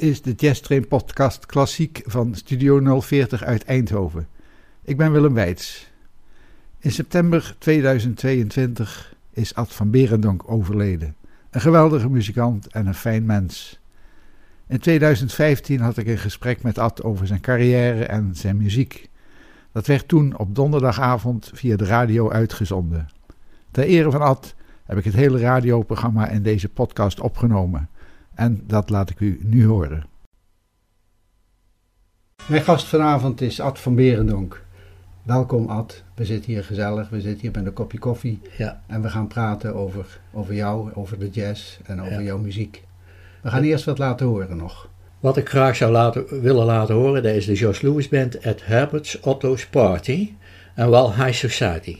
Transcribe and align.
Is 0.00 0.22
de 0.22 0.32
Jazz 0.32 0.60
Train 0.60 0.88
podcast 0.88 1.46
klassiek 1.46 2.02
van 2.06 2.34
Studio 2.34 3.00
040 3.00 3.42
uit 3.42 3.64
Eindhoven. 3.64 4.28
Ik 4.84 4.96
ben 4.96 5.12
Willem 5.12 5.34
Weits. 5.34 5.90
In 6.78 6.90
september 6.90 7.54
2022 7.58 9.14
is 9.32 9.54
Ad 9.54 9.72
van 9.72 9.90
Berendonk 9.90 10.50
overleden. 10.50 11.16
Een 11.50 11.60
geweldige 11.60 12.08
muzikant 12.08 12.66
en 12.66 12.86
een 12.86 12.94
fijn 12.94 13.26
mens. 13.26 13.80
In 14.66 14.78
2015 14.78 15.80
had 15.80 15.96
ik 15.96 16.06
een 16.06 16.18
gesprek 16.18 16.62
met 16.62 16.78
Ad 16.78 17.02
over 17.02 17.26
zijn 17.26 17.40
carrière 17.40 18.04
en 18.04 18.30
zijn 18.34 18.56
muziek. 18.56 19.08
Dat 19.72 19.86
werd 19.86 20.08
toen 20.08 20.38
op 20.38 20.54
donderdagavond 20.54 21.50
via 21.54 21.76
de 21.76 21.84
radio 21.84 22.30
uitgezonden. 22.30 23.08
Ter 23.70 23.84
ere 23.84 24.10
van 24.10 24.22
Ad 24.22 24.54
heb 24.84 24.98
ik 24.98 25.04
het 25.04 25.14
hele 25.14 25.38
radioprogramma 25.38 26.28
in 26.28 26.42
deze 26.42 26.68
podcast 26.68 27.20
opgenomen. 27.20 27.88
En 28.40 28.60
dat 28.66 28.90
laat 28.90 29.10
ik 29.10 29.20
u 29.20 29.40
nu 29.42 29.66
horen. 29.66 30.04
Mijn 32.48 32.62
gast 32.62 32.86
vanavond 32.86 33.40
is 33.40 33.60
Ad 33.60 33.78
van 33.78 33.94
Berendonk. 33.94 34.64
Welkom 35.22 35.68
Ad, 35.68 36.02
we 36.14 36.24
zitten 36.24 36.52
hier 36.52 36.64
gezellig, 36.64 37.08
we 37.08 37.20
zitten 37.20 37.40
hier 37.40 37.50
met 37.50 37.66
een 37.66 37.72
kopje 37.72 37.98
koffie. 37.98 38.40
Ja. 38.56 38.82
En 38.86 39.02
we 39.02 39.08
gaan 39.08 39.26
praten 39.26 39.74
over, 39.74 40.20
over 40.32 40.54
jou, 40.54 40.92
over 40.94 41.18
de 41.18 41.28
jazz 41.30 41.78
en 41.84 42.00
over 42.00 42.12
Ja. 42.12 42.20
jouw 42.20 42.38
muziek. 42.38 42.82
We 43.42 43.50
gaan 43.50 43.62
eerst 43.62 43.84
wat 43.84 43.98
laten 43.98 44.26
horen 44.26 44.56
nog. 44.56 44.88
Wat 45.20 45.36
ik 45.36 45.48
graag 45.48 45.76
zou 45.76 45.92
laten, 45.92 46.40
willen 46.40 46.64
laten 46.66 46.94
horen, 46.94 47.22
dat 47.22 47.34
is 47.34 47.46
de 47.46 47.54
Josh 47.54 47.80
Lewis 47.80 48.08
Band 48.08 48.44
at 48.44 48.64
Herbert's 48.64 49.18
Otto's 49.22 49.66
Party. 49.66 50.32
En 50.74 50.90
wel 50.90 51.14
High 51.14 51.32
Society. 51.32 51.98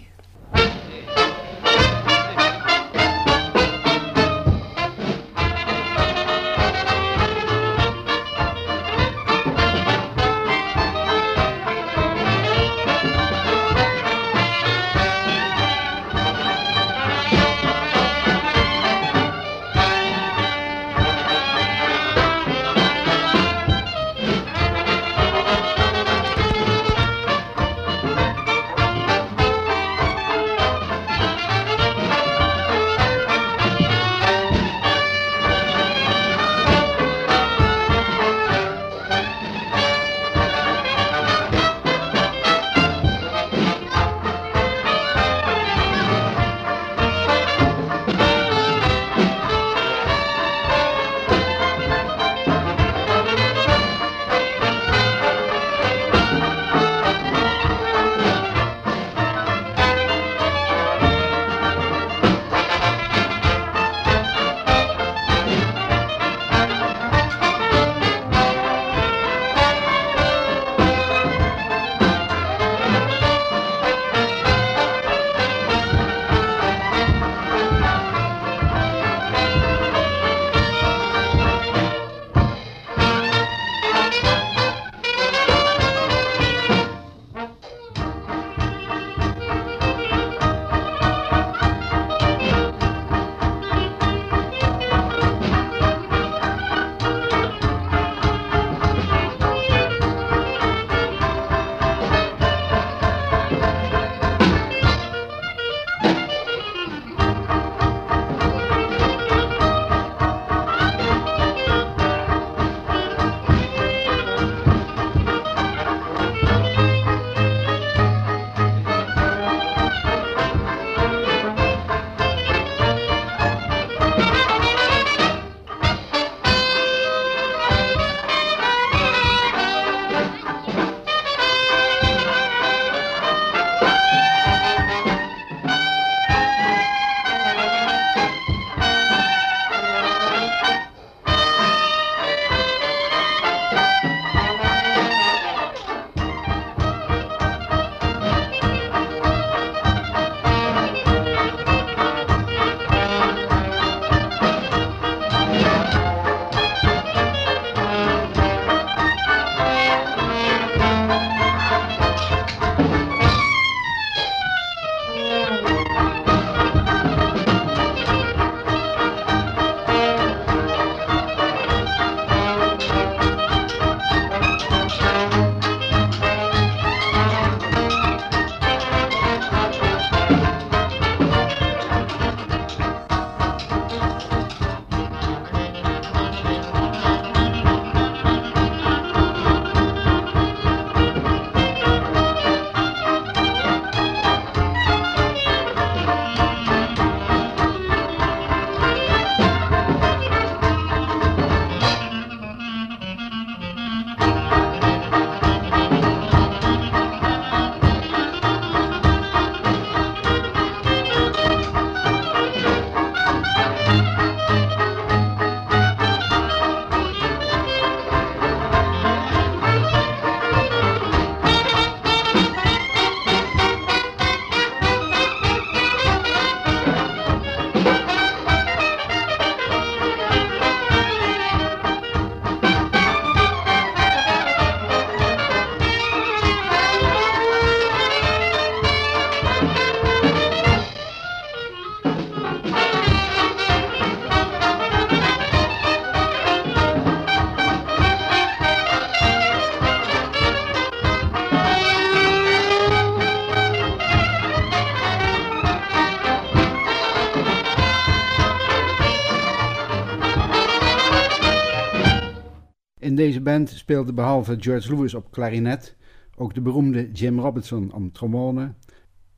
Deze 263.20 263.40
band 263.40 263.68
speelde 263.68 264.12
behalve 264.12 264.56
George 264.58 264.94
Lewis 264.94 265.14
op 265.14 265.30
klarinet 265.30 265.96
ook 266.36 266.54
de 266.54 266.60
beroemde 266.60 267.10
Jim 267.12 267.40
Robinson 267.40 267.92
op 267.92 268.14
trombone, 268.14 268.74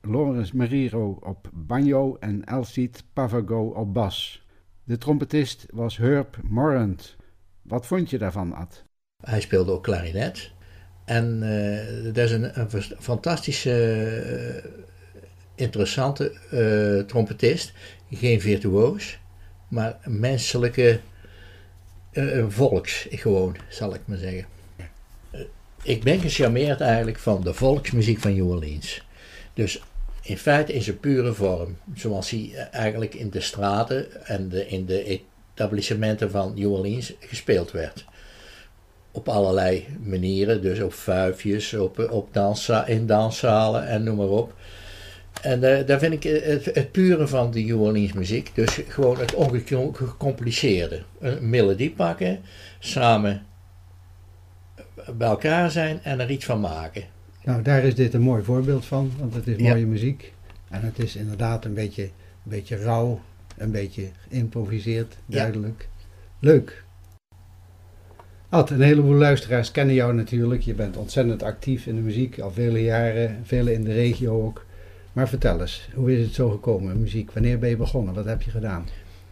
Lawrence 0.01 0.55
Mariro 0.55 1.17
op 1.21 1.49
banjo 1.53 2.17
en 2.19 2.45
Alcide 2.45 2.99
Pavago 3.13 3.67
op 3.67 3.93
bas. 3.93 4.45
De 4.83 4.97
trompetist 4.97 5.65
was 5.71 5.97
Herb 5.97 6.37
Morant. 6.43 7.15
Wat 7.61 7.85
vond 7.85 8.09
je 8.09 8.17
daarvan, 8.17 8.53
Ad? 8.53 8.83
Hij 9.23 9.41
speelde 9.41 9.71
ook 9.71 9.83
klarinet. 9.83 10.51
En 11.05 11.41
uh, 11.43 12.13
dat 12.13 12.17
is 12.17 12.31
een, 12.31 12.59
een 12.59 12.69
fantastische, 12.99 14.63
uh, 14.65 14.71
interessante 15.55 16.37
uh, 16.53 17.05
trompetist. 17.07 17.73
Geen 18.09 18.41
virtuoos, 18.41 19.19
maar 19.69 19.99
een 20.01 20.19
menselijke 22.13 22.51
volks, 22.51 23.07
gewoon, 23.09 23.55
zal 23.69 23.93
ik 23.93 24.01
maar 24.05 24.17
zeggen. 24.17 24.45
ik 25.83 26.03
ben 26.03 26.19
gecharmeerd 26.19 26.81
eigenlijk 26.81 27.19
van 27.19 27.41
de 27.41 27.53
volksmuziek 27.53 28.19
van 28.19 28.33
New 28.33 28.49
Orleans. 28.49 29.05
Dus 29.53 29.81
in 30.21 30.37
feite 30.37 30.73
in 30.73 30.81
zijn 30.81 30.99
pure 30.99 31.33
vorm, 31.33 31.77
zoals 31.95 32.29
hij 32.29 32.67
eigenlijk 32.71 33.13
in 33.13 33.29
de 33.29 33.41
straten 33.41 34.25
en 34.25 34.49
de, 34.49 34.67
in 34.67 34.85
de 34.85 35.03
etablissementen 35.53 36.31
van 36.31 36.53
New 36.55 36.71
Orleans 36.71 37.13
gespeeld 37.19 37.71
werd 37.71 38.05
op 39.13 39.29
allerlei 39.29 39.85
manieren. 40.03 40.61
Dus 40.61 40.79
op 40.79 40.93
vuifjes, 40.93 41.73
op, 41.73 42.07
op 42.11 42.33
dansa, 42.33 42.85
in 42.85 43.05
danszalen 43.05 43.87
en 43.87 44.03
noem 44.03 44.15
maar 44.15 44.27
op. 44.27 44.53
En 45.41 45.63
uh, 45.63 45.85
daar 45.85 45.99
vind 45.99 46.13
ik 46.13 46.23
het, 46.23 46.65
het 46.65 46.91
pure 46.91 47.27
van 47.27 47.51
de 47.51 47.59
New 47.59 47.81
Orleans 47.81 48.13
muziek. 48.13 48.51
Dus 48.53 48.79
gewoon 48.87 49.19
het 49.19 49.33
ongecompliceerde. 49.33 51.01
Een 51.19 51.49
melodie 51.49 51.91
pakken, 51.91 52.39
samen 52.79 53.45
bij 55.17 55.27
elkaar 55.27 55.71
zijn 55.71 55.99
en 56.03 56.19
er 56.19 56.31
iets 56.31 56.45
van 56.45 56.59
maken. 56.59 57.03
Nou, 57.43 57.61
daar 57.61 57.83
is 57.83 57.95
dit 57.95 58.13
een 58.13 58.21
mooi 58.21 58.43
voorbeeld 58.43 58.85
van, 58.85 59.11
want 59.19 59.33
het 59.33 59.47
is 59.47 59.57
mooie 59.57 59.85
muziek. 59.85 60.33
En 60.69 60.81
het 60.81 60.99
is 60.99 61.15
inderdaad 61.15 61.65
een 61.65 61.73
beetje, 61.73 62.03
een 62.03 62.09
beetje 62.43 62.75
rauw, 62.75 63.21
een 63.57 63.71
beetje 63.71 64.07
geïmproviseerd, 64.29 65.17
duidelijk. 65.25 65.87
Leuk. 66.39 66.83
Ad, 68.49 68.69
een 68.69 68.81
heleboel 68.81 69.15
luisteraars 69.15 69.71
kennen 69.71 69.95
jou 69.95 70.13
natuurlijk. 70.13 70.61
Je 70.61 70.73
bent 70.73 70.97
ontzettend 70.97 71.43
actief 71.43 71.85
in 71.85 71.95
de 71.95 72.01
muziek, 72.01 72.39
al 72.39 72.51
vele 72.51 72.83
jaren, 72.83 73.39
vele 73.43 73.73
in 73.73 73.83
de 73.83 73.93
regio 73.93 74.43
ook. 74.43 74.65
Maar 75.13 75.27
vertel 75.27 75.61
eens, 75.61 75.87
hoe 75.93 76.17
is 76.17 76.25
het 76.25 76.33
zo 76.33 76.49
gekomen, 76.49 76.99
muziek? 76.99 77.31
Wanneer 77.31 77.59
ben 77.59 77.69
je 77.69 77.75
begonnen? 77.75 78.13
Wat 78.13 78.25
heb 78.25 78.41
je 78.41 78.51
gedaan? 78.51 78.87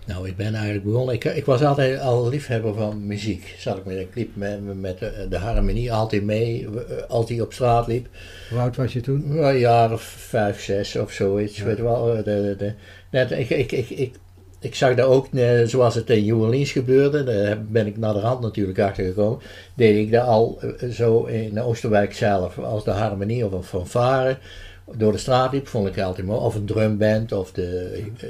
Nou, 0.05 0.27
ik 0.27 0.35
ben 0.35 0.53
eigenlijk 0.53 0.85
begonnen. 0.85 1.15
Ik, 1.15 1.23
ik 1.23 1.45
was 1.45 1.63
altijd 1.63 1.99
al 1.99 2.29
liefhebber 2.29 2.73
van 2.73 3.05
muziek. 3.07 3.55
Zat 3.57 3.77
ik 3.77 3.85
met 3.85 3.97
een 3.97 4.09
clip 4.11 4.35
met, 4.35 4.79
met 4.79 4.99
de, 4.99 5.25
de, 5.29 5.37
harmonie 5.37 5.93
altijd 5.93 6.23
mee, 6.23 6.67
als 7.07 7.25
die 7.25 7.41
op 7.41 7.53
straat 7.53 7.87
liep. 7.87 8.07
Hoe 8.49 8.59
oud 8.59 8.75
was 8.75 8.93
je 8.93 9.01
toen? 9.01 9.37
Een 9.37 9.57
jaar 9.57 9.91
of 9.91 10.01
vijf, 10.01 10.61
zes 10.61 10.95
of 10.95 11.11
zoiets. 11.11 11.57
Ja. 11.57 11.65
Weet 11.65 11.79
wel. 11.79 12.05
De, 12.23 12.55
de, 12.57 12.73
net, 13.11 13.31
ik, 13.31 13.49
ik, 13.49 13.71
ik, 13.71 13.89
ik, 13.89 14.15
ik 14.59 14.75
zag 14.75 14.95
dat 14.95 15.07
ook, 15.07 15.27
zoals 15.65 15.95
het 15.95 16.09
in 16.09 16.25
New 16.25 16.41
Orleans 16.41 16.71
gebeurde, 16.71 17.23
daar 17.23 17.65
ben 17.65 17.87
ik 17.87 17.97
naar 17.97 18.13
de 18.13 18.19
rand 18.19 18.41
natuurlijk 18.41 18.79
achter 18.79 19.05
gekomen, 19.05 19.39
deed 19.73 19.97
ik 19.97 20.11
dat 20.11 20.25
al 20.25 20.61
zo 20.91 21.23
in 21.23 21.61
Oosterwijk 21.61 22.13
zelf, 22.13 22.59
als 22.59 22.83
de 22.83 22.91
harmonie 22.91 23.45
of 23.45 23.51
een 23.51 23.63
fanfare 23.63 24.37
door 24.85 25.11
de 25.11 25.17
straat 25.17 25.51
liep, 25.51 25.67
vond 25.67 25.87
ik 25.87 25.99
altijd 25.99 26.27
mooi. 26.27 26.39
Of 26.39 26.55
een 26.55 26.65
drumband, 26.65 27.31
of 27.31 27.51
de, 27.51 28.01
uh, 28.13 28.21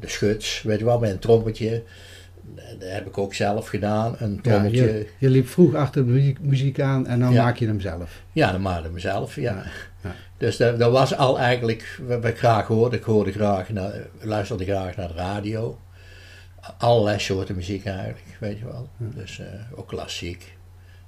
de 0.00 0.08
schuts, 0.08 0.62
weet 0.62 0.78
je 0.78 0.84
wel, 0.84 0.98
met 0.98 1.10
een 1.10 1.18
trompetje. 1.18 1.82
Dat 2.78 2.90
heb 2.90 3.06
ik 3.06 3.18
ook 3.18 3.34
zelf 3.34 3.68
gedaan, 3.68 4.14
een 4.18 4.40
trommetje. 4.40 4.84
Ja, 4.84 4.92
je, 4.92 5.08
je, 5.18 5.30
liep 5.30 5.48
vroeg 5.48 5.74
achter 5.74 6.06
de 6.06 6.10
muziek, 6.10 6.40
muziek 6.40 6.80
aan 6.80 7.06
en 7.06 7.20
dan 7.20 7.32
ja. 7.32 7.42
maak 7.42 7.56
je 7.56 7.66
hem 7.66 7.80
zelf. 7.80 8.22
Ja, 8.32 8.52
dan 8.52 8.60
maakte 8.60 8.84
ik 8.84 8.90
hem 8.90 8.98
zelf, 8.98 9.34
ja. 9.34 9.62
ja. 10.02 10.14
Dus 10.36 10.56
dat, 10.56 10.78
dat, 10.78 10.92
was 10.92 11.16
al 11.16 11.38
eigenlijk 11.38 12.00
wat 12.06 12.24
ik 12.24 12.38
graag 12.38 12.66
hoorde. 12.66 12.96
Ik 12.96 13.02
hoorde 13.02 13.32
graag 13.32 13.68
naar, 13.68 13.92
luisterde 14.20 14.64
graag 14.64 14.96
naar 14.96 15.08
de 15.08 15.14
radio. 15.14 15.78
Allerlei 16.78 17.18
soorten 17.18 17.54
muziek 17.54 17.84
eigenlijk, 17.84 18.36
weet 18.40 18.58
je 18.58 18.64
wel. 18.64 18.88
Dus 18.96 19.38
uh, 19.38 19.46
ook 19.78 19.88
klassiek 19.88 20.56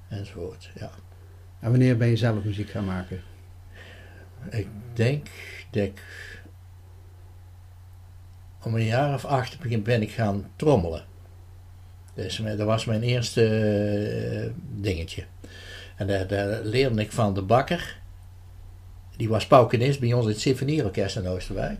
enzovoort, 0.08 0.70
ja. 0.74 0.90
En 1.60 1.70
wanneer 1.70 1.96
ben 1.96 2.08
je 2.08 2.16
zelf 2.16 2.44
muziek 2.44 2.70
gaan 2.70 2.84
maken? 2.84 3.20
Ik 4.50 4.66
denk 4.92 5.26
dat 5.70 5.82
ik 5.82 6.02
om 8.62 8.74
een 8.74 8.84
jaar 8.84 9.14
of 9.14 9.24
acht 9.24 9.82
ben 9.82 10.02
ik 10.02 10.10
gaan 10.10 10.50
trommelen. 10.56 11.04
Dus 12.14 12.36
dat 12.36 12.58
was 12.58 12.84
mijn 12.84 13.02
eerste 13.02 13.42
uh, 14.44 14.50
dingetje. 14.82 15.24
En 15.96 16.06
daar, 16.06 16.60
leerde 16.62 17.00
ik 17.00 17.12
van 17.12 17.34
de 17.34 17.42
bakker. 17.42 18.00
Die 19.16 19.28
was 19.28 19.46
paukenist 19.46 20.00
bij 20.00 20.12
ons 20.12 20.24
in 20.24 20.30
het 20.30 20.40
Symfonieorkest 20.40 21.16
in 21.16 21.26
Oosterwijk. 21.26 21.78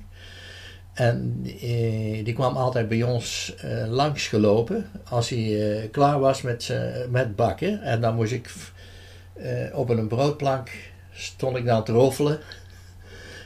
En 0.93 1.41
eh, 1.45 2.25
die 2.25 2.33
kwam 2.33 2.57
altijd 2.57 2.89
bij 2.89 3.03
ons 3.03 3.55
uh, 3.65 3.87
langsgelopen 3.89 4.91
als 5.09 5.29
hij 5.29 5.89
klaar 5.93 6.21
was 6.21 6.43
met, 6.43 6.75
met 7.11 7.37
bakken. 7.37 7.83
En 7.83 8.01
dan 8.01 8.15
moest 8.15 8.33
ik 8.33 8.51
op 9.73 9.89
een 9.89 10.09
broodplank 10.09 10.71
stond 11.13 11.57
ik 11.57 11.65
dan 11.67 11.85
te 11.85 11.93
roffelen. 11.93 12.39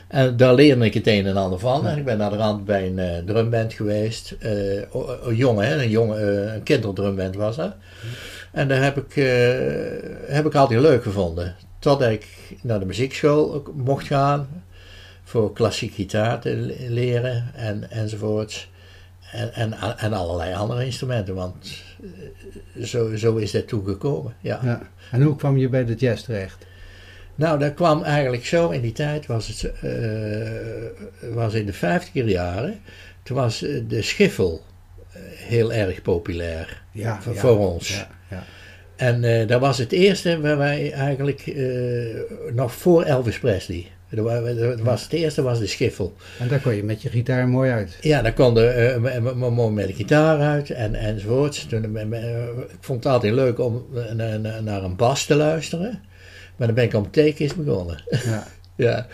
En 0.07 0.37
daar 0.37 0.53
leerde 0.53 0.85
ik 0.85 0.93
het 0.93 1.07
een 1.07 1.25
en 1.25 1.37
ander 1.37 1.59
van. 1.59 1.87
En 1.87 1.97
ik 1.97 2.05
ben 2.05 2.17
naar 2.17 2.29
de 2.29 2.35
rand 2.35 2.65
bij 2.65 2.87
een 2.87 2.97
uh, 2.97 3.17
drumband 3.25 3.73
geweest. 3.73 4.35
Uh, 4.39 4.81
een 5.23 5.35
jongen, 5.35 5.67
hè, 5.67 5.83
een, 5.83 5.91
uh, 5.91 6.53
een 6.53 6.63
kinderdrumband 6.63 7.35
was 7.35 7.55
dat. 7.55 7.75
En 8.51 8.67
daar 8.67 8.83
heb 8.83 8.97
ik, 8.97 9.13
heb 10.27 10.45
ik 10.45 10.55
altijd 10.55 10.79
leuk 10.79 11.03
gevonden. 11.03 11.55
Totdat 11.79 12.09
ik 12.09 12.27
naar 12.61 12.79
de 12.79 12.85
muziekschool 12.85 13.63
mocht 13.75 14.07
gaan. 14.07 14.63
Voor 15.23 15.53
klassiek 15.53 15.93
gitaar 15.93 16.39
te 16.39 16.75
leren 16.89 17.51
en, 17.55 17.91
enzovoorts. 17.91 18.69
En, 19.31 19.53
en, 19.53 19.73
en 19.97 20.13
allerlei 20.13 20.53
andere 20.53 20.85
instrumenten, 20.85 21.35
want 21.35 21.83
zo, 22.81 23.15
zo 23.15 23.35
is 23.35 23.51
dat 23.51 23.67
toegekomen. 23.67 24.35
Ja. 24.41 24.59
ja. 24.63 24.81
En 25.11 25.21
hoe 25.21 25.35
kwam 25.35 25.57
je 25.57 25.69
bij 25.69 25.85
de 25.85 25.95
jazz 25.95 26.23
terecht? 26.23 26.65
Nou, 27.37 27.59
dat 27.59 27.73
kwam 27.73 28.03
eigenlijk 28.03 28.45
zo 28.45 28.69
in 28.69 28.81
die 28.81 28.91
tijd, 28.91 29.25
was 29.25 29.47
het 29.47 29.71
uh, 29.83 31.33
was 31.33 31.53
in 31.53 31.65
de 31.65 31.73
vijftiger 31.73 32.29
jaren, 32.29 32.79
toen 33.23 33.37
was 33.37 33.63
eh, 33.63 33.81
de 33.87 34.01
schiffel 34.01 34.61
heel 35.35 35.73
erg 35.73 36.01
populair 36.01 36.83
ja, 36.91 37.21
voor, 37.21 37.33
ja, 37.33 37.39
voor 37.39 37.57
ons. 37.57 37.89
Ja, 37.89 38.07
ja. 38.29 38.43
En 38.95 39.23
uh, 39.23 39.47
dat 39.47 39.61
was 39.61 39.77
het 39.77 39.91
eerste 39.91 40.41
waar 40.41 40.57
wij 40.57 40.91
eigenlijk 40.91 41.45
uh, 41.45 42.15
nog 42.53 42.73
voor 42.73 43.03
Elvis 43.03 43.39
Presley. 43.39 43.85
Dat 44.09 44.79
was 44.79 45.03
het 45.03 45.13
eerste 45.13 45.41
was 45.41 45.59
de 45.59 45.67
schiffel. 45.67 46.15
En 46.39 46.47
daar 46.47 46.59
kon 46.59 46.75
je 46.75 46.83
met 46.83 47.01
je 47.01 47.09
gitaar 47.09 47.47
mooi 47.47 47.71
uit. 47.71 47.97
Ja, 48.01 48.21
daar 48.21 48.33
kon 48.33 48.55
je 48.55 48.99
uh, 49.21 49.49
mooi 49.49 49.71
met 49.71 49.87
de 49.87 49.93
gitaar 49.93 50.39
uit 50.39 50.69
en, 50.69 50.95
enzovoorts. 50.95 51.65
Toen, 51.65 51.97
ik 51.97 52.77
vond 52.79 53.03
het 53.03 53.13
altijd 53.13 53.33
leuk 53.33 53.59
om 53.59 53.85
naar 54.63 54.83
een 54.83 54.95
bas 54.95 55.25
te 55.25 55.35
luisteren. 55.35 56.01
Maar 56.57 56.67
dan 56.67 56.75
ben 56.75 56.83
ik 56.83 56.93
een 56.93 57.09
theekist 57.09 57.55
begonnen. 57.55 58.03
Ja. 58.25 58.47
ja. 58.85 59.07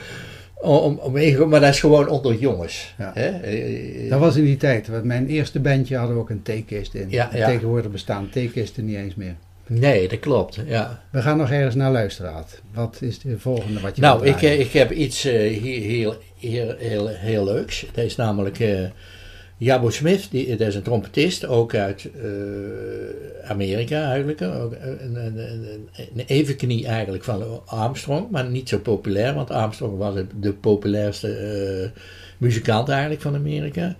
Om, 0.53 0.97
om, 0.97 1.49
maar 1.49 1.59
dat 1.59 1.69
is 1.69 1.79
gewoon 1.79 2.07
onder 2.07 2.35
jongens. 2.35 2.93
Ja. 2.97 3.11
Hè? 3.13 4.09
Dat 4.09 4.19
was 4.19 4.35
in 4.35 4.43
die 4.43 4.57
tijd. 4.57 4.87
Want 4.87 5.03
mijn 5.03 5.27
eerste 5.27 5.59
bandje 5.59 5.97
hadden 5.97 6.15
we 6.15 6.21
ook 6.21 6.29
een 6.29 6.41
theekist 6.41 6.93
in. 6.93 7.09
Ja, 7.09 7.29
ja. 7.33 7.47
Tegenwoordig 7.47 7.91
bestaan 7.91 8.29
theekisten 8.29 8.85
niet 8.85 8.95
eens 8.95 9.15
meer. 9.15 9.35
Nee, 9.67 10.07
dat 10.07 10.19
klopt. 10.19 10.59
Ja. 10.65 11.03
We 11.09 11.21
gaan 11.21 11.37
nog 11.37 11.51
ergens 11.51 11.75
naar 11.75 11.91
luisteren. 11.91 12.45
Wat 12.73 12.97
is 13.01 13.19
de 13.19 13.39
volgende 13.39 13.79
wat 13.79 13.95
je 13.95 14.01
Nou, 14.01 14.25
ik, 14.25 14.41
ik 14.41 14.71
heb 14.71 14.91
iets 14.91 15.25
uh, 15.25 15.33
hier, 15.33 15.81
hier, 15.81 16.17
hier, 16.35 16.75
heel, 16.79 17.07
heel 17.07 17.43
leuks. 17.43 17.85
Dat 17.93 18.05
is 18.05 18.15
namelijk... 18.15 18.59
Uh, 18.59 18.79
Jabo 19.57 19.89
Smith, 19.89 20.27
die, 20.31 20.55
dat 20.55 20.67
is 20.67 20.75
een 20.75 20.81
trompetist, 20.81 21.45
ook 21.45 21.75
uit 21.75 22.09
uh, 22.15 23.49
Amerika 23.49 24.09
eigenlijk. 24.09 24.41
Ook 24.41 24.75
een, 24.81 25.15
een, 25.15 25.37
een, 25.37 25.89
een, 25.95 26.23
evenknie 26.25 26.87
eigenlijk 26.87 27.23
van 27.23 27.61
Armstrong, 27.65 28.29
maar 28.29 28.49
niet 28.49 28.69
zo 28.69 28.79
populair, 28.79 29.33
want 29.33 29.51
Armstrong 29.51 29.97
was 29.97 30.15
de 30.39 30.53
populairste 30.53 31.27
uh, 31.27 32.01
muzikant 32.37 32.89
eigenlijk 32.89 33.21
van 33.21 33.35
Amerika. 33.35 33.95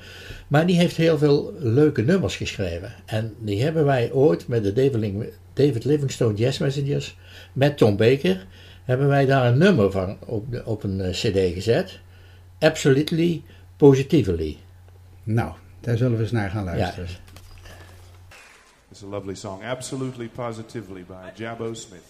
Maar 0.48 0.66
die 0.66 0.78
heeft 0.78 0.96
heel 0.96 1.18
veel 1.18 1.54
leuke 1.60 2.02
nummers 2.02 2.36
geschreven. 2.36 2.94
En 3.06 3.34
die 3.40 3.64
hebben 3.64 3.86
wij 3.86 4.12
ooit 4.12 4.48
met 4.48 4.64
de 4.64 4.74
David, 5.54 5.86
Livingstone 5.86 6.38
Jazz 6.38 6.60
Messengers, 6.60 7.18
met 7.54 7.78
Tom 7.78 7.98
Baker, 7.98 8.46
hebben 8.84 9.08
wij 9.08 9.26
daar 9.26 9.46
een 9.46 9.58
nummer 9.58 9.92
van 9.92 10.18
op, 10.26 10.62
op 10.66 10.84
een 10.84 11.12
cd 11.12 11.54
gezet. 11.54 12.00
Absolutely 12.60 13.42
Positively. 13.78 14.58
Nou, 15.24 15.54
daar 15.80 15.98
zullen 15.98 16.18
we 16.18 16.24
eens 16.24 16.32
naar 16.32 16.50
gaan 16.50 16.64
luisteren. 16.64 17.10
Ja. 17.10 17.32
It's 18.92 19.04
a 19.04 19.08
lovely 19.08 19.36
song, 19.36 19.64
Absolutely 19.64 20.28
Positively 20.28 21.04
by 21.04 21.32
Jabo 21.36 21.74
Smith. 21.74 22.02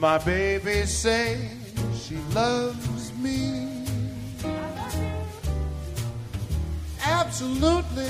My 0.00 0.16
baby 0.16 0.86
say 0.86 1.36
she 1.94 2.16
loves 2.34 3.12
me. 3.18 3.84
Absolutely, 7.04 8.08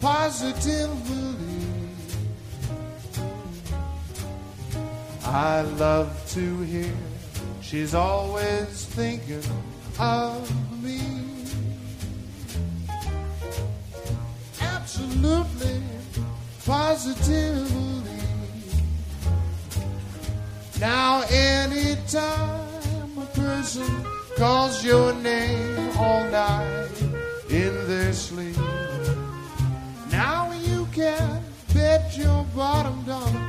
positively. 0.00 1.36
I 5.24 5.60
love 5.78 6.10
to 6.30 6.62
hear 6.62 6.92
she's 7.60 7.94
always 7.94 8.84
thinking 8.86 9.44
of 10.00 10.82
me. 10.82 11.00
Absolutely, 14.60 15.82
positively. 16.66 17.59
Anytime 22.14 23.18
a 23.18 23.26
person 23.34 23.86
calls 24.36 24.84
your 24.84 25.14
name 25.14 25.96
all 25.96 26.24
night 26.30 26.88
in 27.48 27.72
their 27.86 28.12
sleep, 28.12 28.56
now 30.10 30.50
you 30.64 30.86
can 30.92 31.40
bet 31.72 32.16
your 32.16 32.44
bottom 32.54 33.02
dollar 33.04 33.46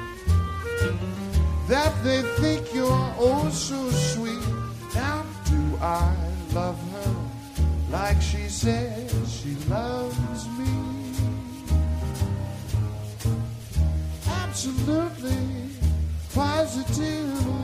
that 1.68 1.92
they 2.04 2.22
think 2.40 2.74
you're 2.74 3.14
oh 3.18 3.50
so 3.50 3.90
sweet. 3.90 4.46
Now, 4.94 5.26
do 5.46 5.78
I 5.82 6.16
love 6.54 6.78
her 6.92 7.16
like 7.90 8.22
she 8.22 8.48
says 8.48 9.42
she 9.42 9.56
loves 9.70 10.48
me? 10.50 10.68
Absolutely, 14.28 15.48
positively. 16.34 17.61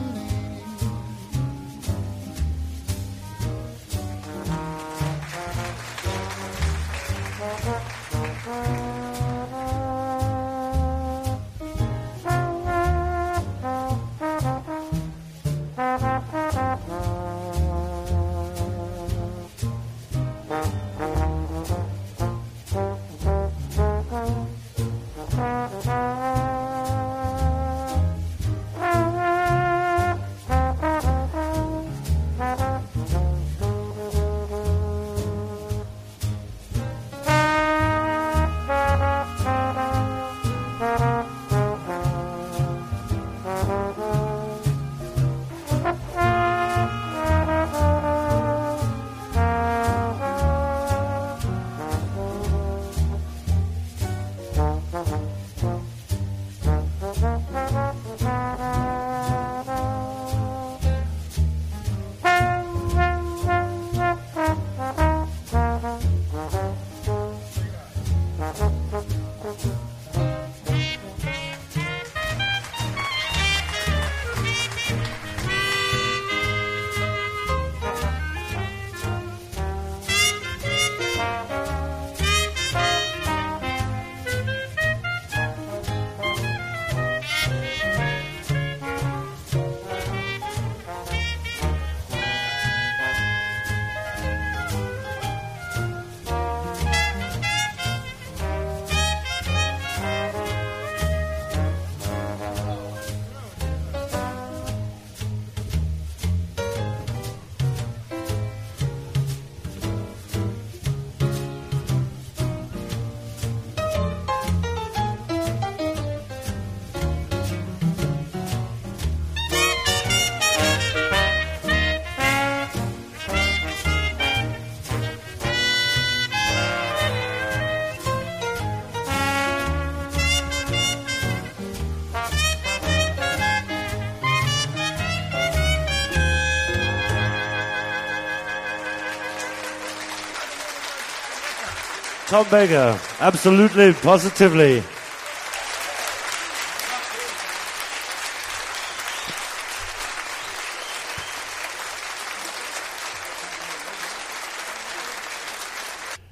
Tom 142.28 142.44
Baker, 142.50 143.00
absolutely, 143.20 143.92
positively. 143.92 144.82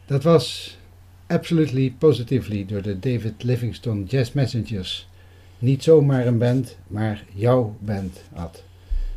Dat 0.06 0.22
was 0.22 0.76
Absolutely 1.26 1.94
Positively 1.98 2.66
door 2.66 2.82
de 2.82 2.98
David 2.98 3.42
Livingstone 3.42 4.04
Jazz 4.04 4.32
Messengers. 4.32 5.08
Niet 5.58 5.82
zomaar 5.82 6.26
een 6.26 6.38
band, 6.38 6.76
maar 6.86 7.24
jouw 7.34 7.76
band 7.80 8.22
had. 8.32 8.62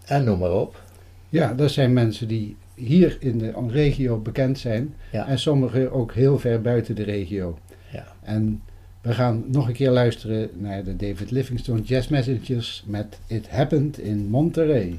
En 0.05 0.25
noem 0.25 0.39
maar 0.39 0.53
op. 0.53 0.83
Ja, 1.29 1.55
dat 1.55 1.71
zijn 1.71 1.93
mensen 1.93 2.29
die 2.29 2.57
hier 2.75 3.17
in 3.21 3.39
de 3.39 3.53
regio 3.69 4.19
bekend 4.19 4.59
zijn. 4.59 4.95
Ja. 5.11 5.29
En 5.29 5.39
sommigen 5.39 5.93
ook 5.93 6.13
heel 6.13 6.39
ver 6.39 6.61
buiten 6.61 6.95
de 6.95 7.03
regio. 7.03 7.59
Ja. 7.93 8.07
En 8.23 8.63
we 9.01 9.13
gaan 9.13 9.45
nog 9.47 9.69
een 9.69 9.75
keer 9.75 9.91
luisteren 9.91 10.51
naar 10.55 10.85
de 10.85 10.97
David 10.97 11.31
Livingstone 11.31 11.83
Jazz 11.83 12.09
Messengers 12.09 12.85
met 12.87 13.19
It 13.27 13.49
Happened 13.51 13.99
in 13.99 14.27
Monterey. 14.27 14.99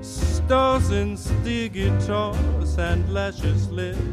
Stars 0.00 0.88
and 0.88 1.18
steel 1.18 1.68
guitars 1.68 2.78
and 2.78 3.12
lashes 3.12 3.68
lips 3.68 4.07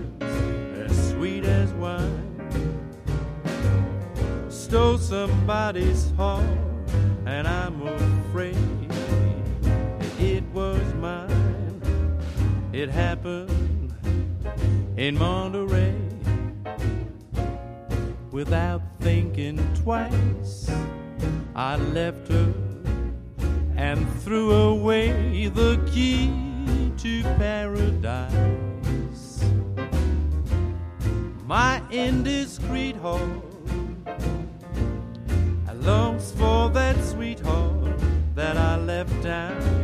longs 36.15 36.31
for 36.31 36.69
that 36.69 36.95
sweetheart 37.03 37.99
that 38.35 38.57
I 38.57 38.77
left 38.77 39.21
down. 39.21 39.74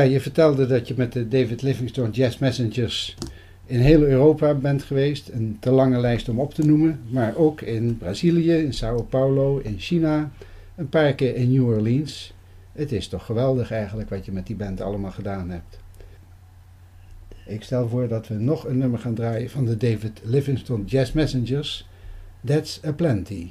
Ja, 0.00 0.06
je 0.06 0.20
vertelde 0.20 0.66
dat 0.66 0.88
je 0.88 0.94
met 0.96 1.12
de 1.12 1.28
David 1.28 1.62
Livingstone 1.62 2.10
Jazz 2.10 2.38
Messengers 2.38 3.16
in 3.66 3.80
heel 3.80 4.02
Europa 4.02 4.54
bent 4.54 4.82
geweest. 4.82 5.28
Een 5.28 5.56
te 5.60 5.70
lange 5.70 5.98
lijst 5.98 6.28
om 6.28 6.40
op 6.40 6.54
te 6.54 6.66
noemen. 6.66 7.00
Maar 7.08 7.36
ook 7.36 7.60
in 7.60 7.98
Brazilië, 7.98 8.52
in 8.52 8.72
Sao 8.72 9.02
Paulo, 9.02 9.58
in 9.58 9.78
China. 9.78 10.30
Een 10.76 10.88
paar 10.88 11.12
keer 11.12 11.34
in 11.34 11.52
New 11.52 11.66
Orleans. 11.66 12.34
Het 12.72 12.92
is 12.92 13.08
toch 13.08 13.24
geweldig 13.24 13.70
eigenlijk 13.70 14.10
wat 14.10 14.24
je 14.24 14.32
met 14.32 14.46
die 14.46 14.56
band 14.56 14.80
allemaal 14.80 15.10
gedaan 15.10 15.50
hebt. 15.50 15.78
Ik 17.46 17.62
stel 17.62 17.88
voor 17.88 18.08
dat 18.08 18.28
we 18.28 18.34
nog 18.34 18.66
een 18.66 18.78
nummer 18.78 18.98
gaan 18.98 19.14
draaien 19.14 19.50
van 19.50 19.64
de 19.64 19.76
David 19.76 20.20
Livingstone 20.22 20.84
Jazz 20.84 21.12
Messengers. 21.12 21.88
That's 22.44 22.80
a 22.86 22.92
Plenty. 22.92 23.50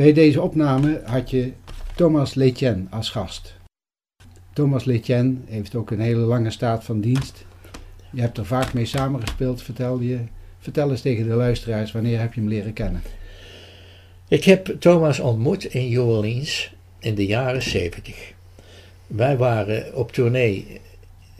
Bij 0.00 0.12
deze 0.12 0.40
opname 0.40 1.00
had 1.04 1.30
je 1.30 1.52
Thomas 1.96 2.34
Letjen 2.34 2.86
als 2.90 3.10
gast. 3.10 3.54
Thomas 4.52 4.84
Letjen 4.84 5.44
heeft 5.46 5.74
ook 5.74 5.90
een 5.90 6.00
hele 6.00 6.20
lange 6.20 6.50
staat 6.50 6.84
van 6.84 7.00
dienst. 7.00 7.44
Je 8.12 8.20
hebt 8.20 8.38
er 8.38 8.46
vaak 8.46 8.72
mee 8.72 8.84
samengespeeld, 8.84 9.62
vertelde 9.62 10.06
je. 10.06 10.18
Vertel 10.58 10.90
eens 10.90 11.00
tegen 11.00 11.28
de 11.28 11.34
luisteraars, 11.34 11.92
wanneer 11.92 12.20
heb 12.20 12.34
je 12.34 12.40
hem 12.40 12.48
leren 12.48 12.72
kennen? 12.72 13.02
Ik 14.28 14.44
heb 14.44 14.76
Thomas 14.78 15.20
ontmoet 15.20 15.64
in 15.64 15.90
New 15.90 16.08
Orleans 16.08 16.74
in 16.98 17.14
de 17.14 17.26
jaren 17.26 17.62
70. 17.62 18.32
Wij 19.06 19.36
waren 19.36 19.96
op 19.96 20.12
tournee 20.12 20.80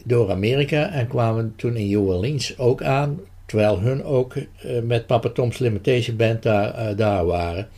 door 0.05 0.31
Amerika 0.31 0.91
en 0.91 1.09
kwamen 1.09 1.53
toen 1.57 1.77
in 1.77 1.89
New 1.89 2.09
Orleans 2.09 2.59
ook 2.59 2.83
aan, 2.83 3.21
terwijl 3.47 3.81
hun 3.81 4.05
ook 4.05 4.35
eh, 4.37 4.83
met 4.83 5.07
Papa 5.07 5.29
Tom's 5.29 5.59
Limitation 5.59 6.17
Band 6.17 6.43
daar, 6.43 6.75
eh, 6.75 6.97
daar 6.97 7.25
waren. 7.25 7.69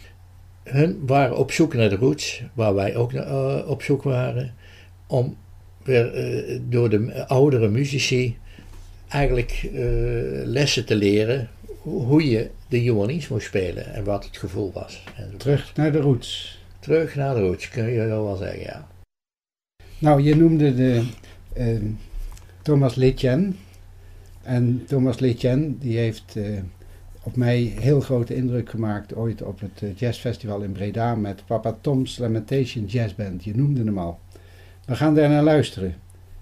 Hun 0.63 1.07
waren 1.07 1.37
op 1.37 1.53
zoek 1.53 1.75
naar 1.75 1.89
de 1.89 1.97
roots, 1.97 2.43
waar 2.53 2.75
wij 2.75 2.97
ook 2.97 3.13
eh, 3.13 3.59
op 3.67 3.83
zoek 3.83 4.03
waren, 4.03 4.55
om 5.07 5.37
weer 5.85 6.15
eh, 6.15 6.61
door 6.69 6.91
de 6.91 7.27
oudere 7.27 7.69
muzici 7.69 8.39
eigenlijk 9.09 9.71
eh, 9.75 9.81
lessen 10.45 10.85
te 10.85 10.95
leren 10.95 11.49
hoe 11.83 12.31
je 12.31 12.51
de 12.69 12.95
Orleans 12.95 13.29
moest 13.29 13.47
spelen 13.47 13.95
en 13.95 14.05
wat 14.05 14.25
het 14.25 14.37
gevoel 14.37 14.73
was. 14.73 15.05
Terug 15.37 15.77
naar 15.77 15.93
de 15.93 16.01
roots. 16.01 16.61
Terug 16.79 17.15
naar 17.15 17.35
de 17.35 17.41
roots, 17.41 17.69
kun 17.69 17.85
je 17.85 18.07
wel 18.07 18.37
zeggen, 18.37 18.61
ja. 18.61 18.89
Nou, 19.99 20.23
je 20.23 20.37
noemde 20.37 20.75
de 20.75 21.03
eh, 21.53 21.77
Thomas 22.63 22.95
Letjen. 22.95 23.57
En 24.43 24.85
Thomas 24.87 25.19
Letjen 25.19 25.79
die 25.79 25.99
heeft 25.99 26.37
eh, 26.37 26.59
op 27.23 27.37
mij 27.37 27.59
heel 27.61 28.01
grote 28.01 28.35
indruk 28.35 28.71
gemaakt 28.71 29.15
ooit 29.15 29.43
op 29.43 29.61
het 29.61 29.83
eh, 29.83 29.97
jazzfestival 29.97 30.61
in 30.61 30.73
Breda 30.73 31.15
met 31.15 31.47
Papa 31.47 31.77
Tom's 31.81 32.19
Lamentation 32.19 32.85
Jazz 32.85 33.15
Band. 33.15 33.45
Je 33.45 33.57
noemde 33.57 33.85
hem 33.85 33.99
al. 33.99 34.19
We 34.85 34.97
gaan 34.97 35.15
daar 35.15 35.29
naar 35.29 35.43
luisteren. 35.43 35.95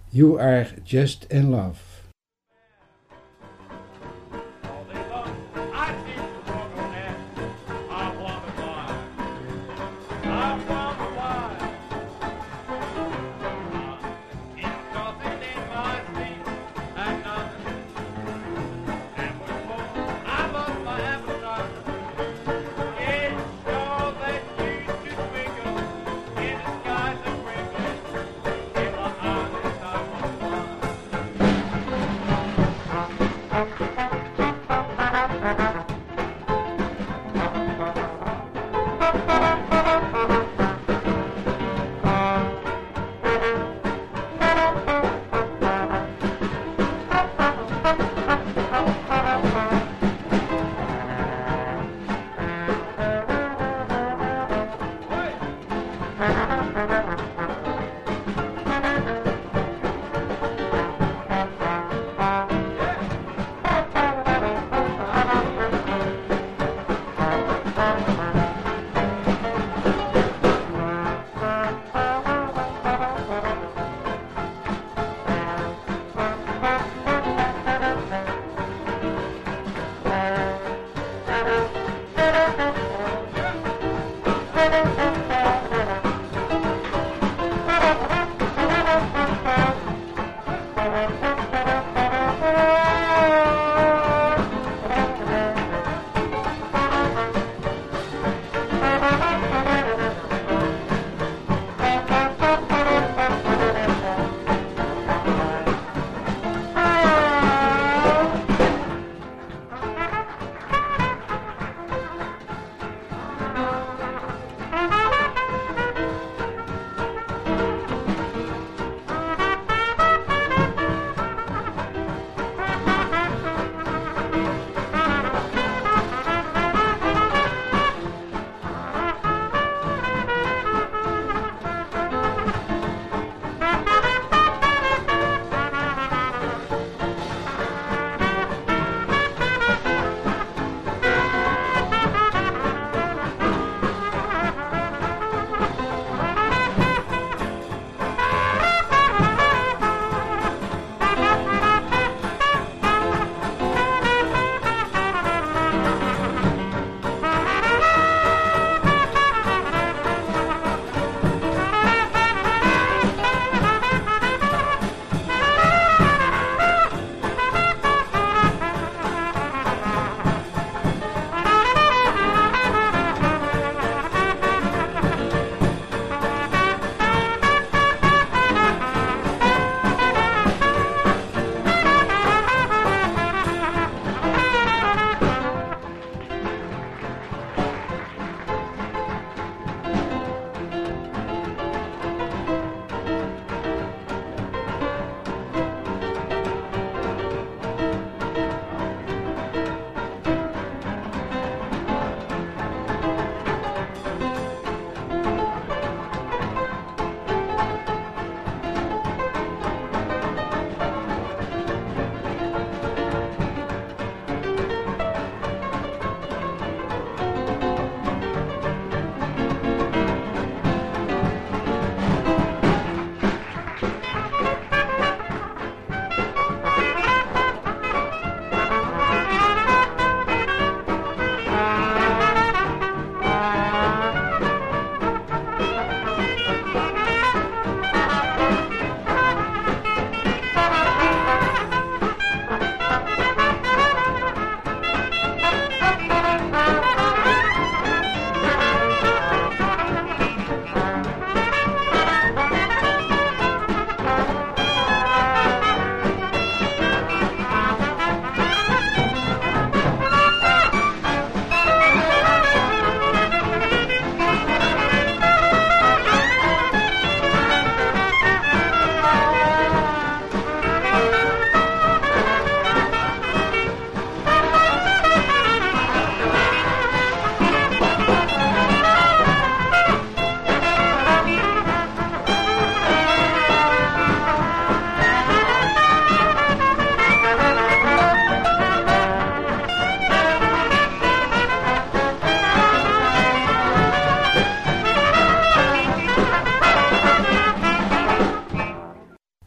You 0.09 0.40
are 0.40 0.66
just 0.85 1.25
in 1.29 1.49
love. 1.49 1.89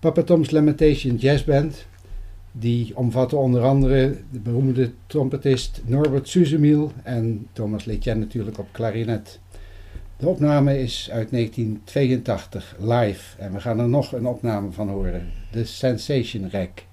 Papa 0.04 0.24
Tom's 0.24 0.52
Lamentation 0.52 1.16
Jazz 1.16 1.44
Band. 1.44 1.86
Die 2.52 2.98
omvatte 2.98 3.36
onder 3.36 3.63
andere 3.63 4.18
de 4.32 4.39
beroemde 4.39 4.92
trompetist 5.08 5.82
Norbert 5.86 6.30
Suzemiel 6.30 6.92
en 7.04 7.48
Thomas 7.54 7.86
Letjen 7.86 8.20
natuurlijk 8.20 8.58
op 8.58 8.68
klarinet. 8.72 9.39
De 10.18 10.28
opname 10.28 10.80
is 10.80 11.10
uit 11.12 11.32
1982, 11.32 12.76
live. 12.80 13.38
En 13.38 13.54
we 13.54 13.60
gaan 13.60 13.80
er 13.80 13.89
nog 13.89 14.12
een 14.12 14.26
opname 14.26 14.72
van 14.72 14.89
horen. 14.89 15.32
De 15.52 15.66
Sensation 15.66 16.50
Rack. 16.52 16.84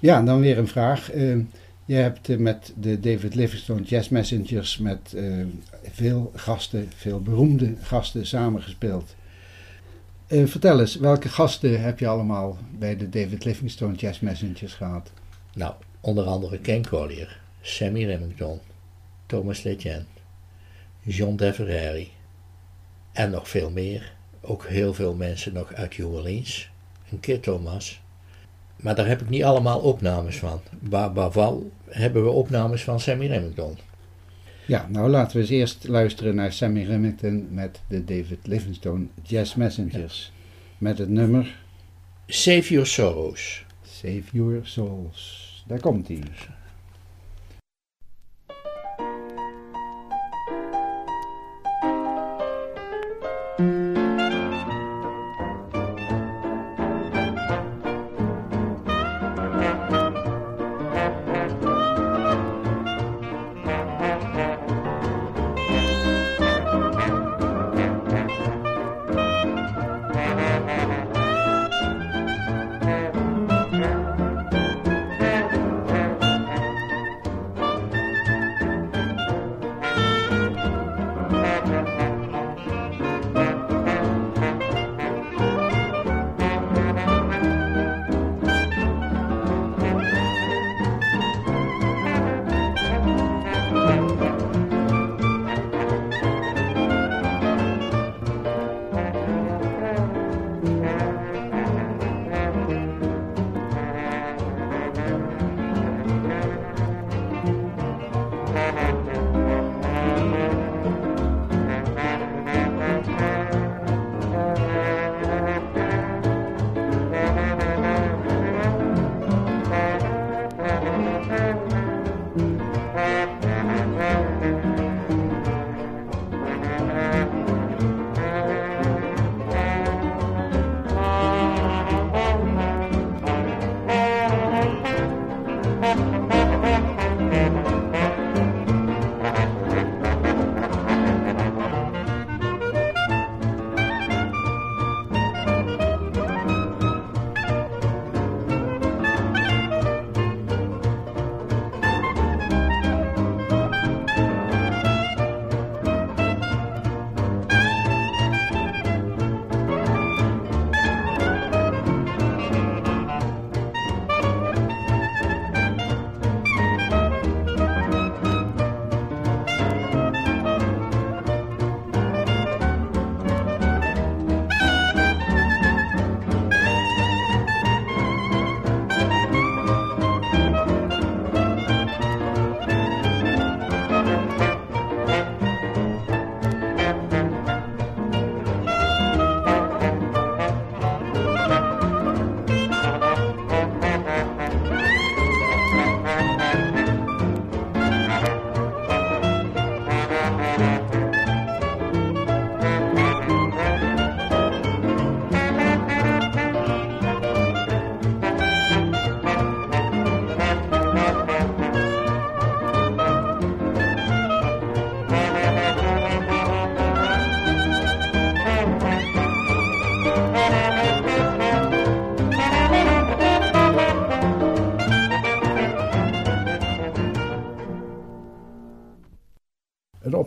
Ja, 0.00 0.22
dan 0.22 0.40
weer 0.40 0.58
een 0.58 0.68
vraag. 0.68 1.10
Eh, 1.10 1.36
Je 1.84 1.96
hebt 1.96 2.28
eh, 2.28 2.36
met 2.36 2.72
de 2.76 3.00
David 3.00 3.34
Livingstone 3.34 3.82
Jazz 3.82 4.08
Messengers 4.08 4.78
met 4.78 5.14
eh, 5.14 5.24
veel 5.82 6.32
gasten, 6.34 6.88
veel 6.96 7.20
beroemde 7.22 7.74
gasten 7.80 8.26
samengespeeld. 8.26 9.14
Vertel 10.44 10.80
eens, 10.80 10.96
welke 10.96 11.28
gasten 11.28 11.82
heb 11.82 11.98
je 11.98 12.06
allemaal 12.06 12.58
bij 12.78 12.96
de 12.96 13.08
David 13.08 13.44
Livingstone 13.44 13.94
Jazz 13.94 14.20
Messengers 14.20 14.74
gehad? 14.74 15.10
Nou, 15.54 15.74
onder 16.00 16.24
andere 16.24 16.58
Ken 16.58 16.86
Collier, 16.86 17.40
Sammy 17.60 18.04
Remington, 18.04 18.60
Thomas 19.26 19.62
Legend, 19.62 20.06
John 21.02 21.36
DeVerrari 21.36 22.10
en 23.12 23.30
nog 23.30 23.48
veel 23.48 23.70
meer. 23.70 24.12
Ook 24.40 24.66
heel 24.66 24.94
veel 24.94 25.14
mensen 25.14 25.52
nog 25.52 25.72
uit 25.72 25.98
New 25.98 26.14
Orleans, 26.14 26.70
een 27.10 27.20
Kid 27.20 27.42
Thomas. 27.42 28.00
Maar 28.80 28.94
daar 28.94 29.06
heb 29.06 29.20
ik 29.20 29.28
niet 29.28 29.44
allemaal 29.44 29.78
opnames 29.80 30.38
van. 30.38 30.60
Waar, 30.80 31.12
waarvan 31.12 31.70
hebben 31.88 32.24
we 32.24 32.30
opnames 32.30 32.84
van 32.84 33.00
Sammy 33.00 33.26
Remington. 33.26 33.78
Ja, 34.66 34.86
nou 34.88 35.10
laten 35.10 35.36
we 35.36 35.42
eens 35.42 35.50
eerst 35.50 35.88
luisteren 35.88 36.34
naar 36.34 36.52
Sammy 36.52 36.84
Remington 36.84 37.48
met 37.50 37.80
de 37.88 38.04
David 38.04 38.38
Livingstone 38.42 39.06
Jazz 39.22 39.54
Messengers. 39.54 40.32
Met 40.78 40.98
het 40.98 41.08
nummer 41.08 41.56
Save 42.26 42.72
Your 42.72 42.86
Sorrows. 42.86 43.64
Save 43.82 44.22
Your 44.32 44.60
Souls. 44.62 45.64
Daar 45.66 45.80
komt 45.80 46.08
hij. 46.08 46.22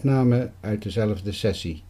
Opname 0.03 0.51
uit 0.59 0.83
dezelfde 0.83 1.31
sessie. 1.31 1.83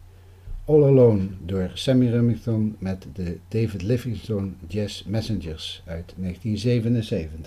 All 0.64 0.84
Alone 0.84 1.28
door 1.44 1.70
Sammy 1.74 2.10
Remington 2.10 2.76
met 2.78 3.06
de 3.12 3.38
David 3.48 3.82
Livingstone 3.82 4.50
Jazz 4.68 5.02
Messengers 5.04 5.82
uit 5.86 6.14
1977. 6.16 7.43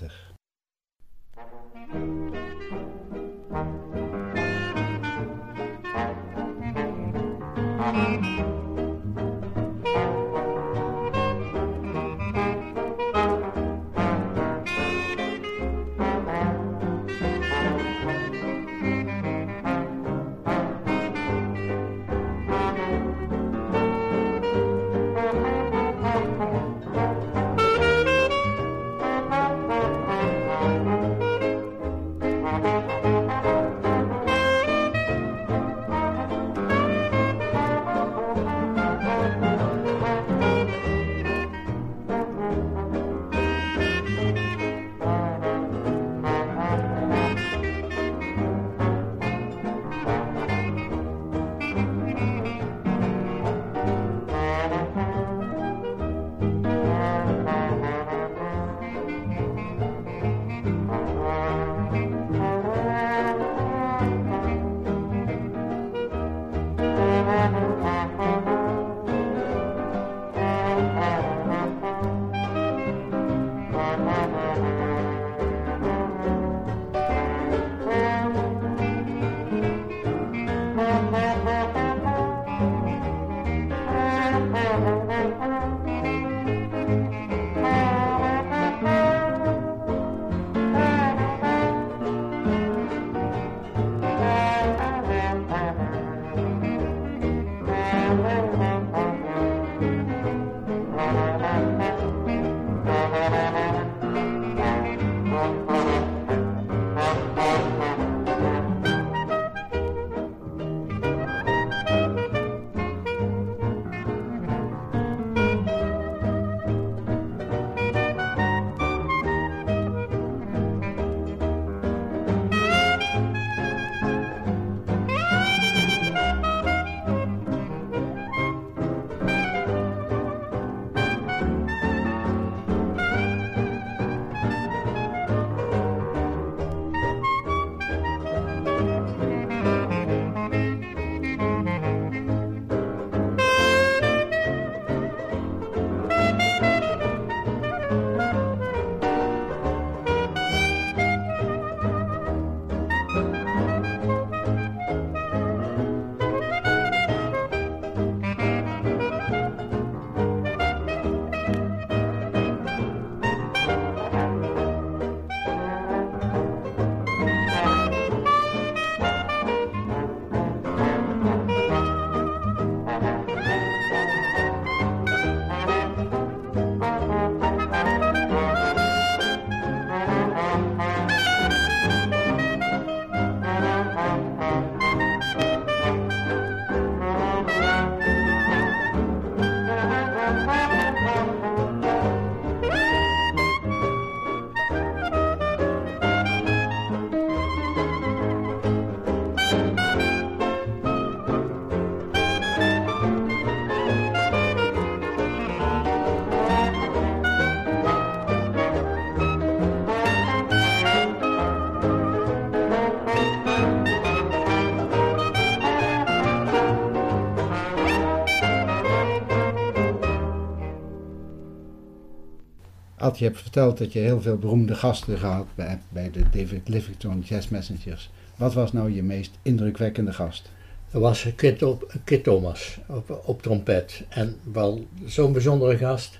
Je 223.17 223.23
hebt 223.23 223.41
verteld 223.41 223.77
dat 223.77 223.93
je 223.93 223.99
heel 223.99 224.21
veel 224.21 224.37
beroemde 224.37 224.75
gasten 224.75 225.17
gehad 225.17 225.47
bij, 225.55 225.79
bij 225.89 226.11
de 226.11 226.23
David 226.31 226.67
Livingstone 226.67 227.21
Jazz 227.21 227.47
Messengers. 227.47 228.09
Wat 228.35 228.53
was 228.53 228.71
nou 228.71 228.93
je 228.93 229.03
meest 229.03 229.31
indrukwekkende 229.41 230.13
gast? 230.13 230.49
Er 230.91 230.99
was 230.99 231.27
Kit, 231.35 231.63
op, 231.63 231.93
Kit 232.03 232.23
Thomas 232.23 232.77
op, 232.87 233.21
op 233.25 233.41
trompet. 233.41 234.03
En 234.09 234.35
wel 234.53 234.85
zo'n 235.05 235.31
bijzondere 235.31 235.77
gast. 235.77 236.19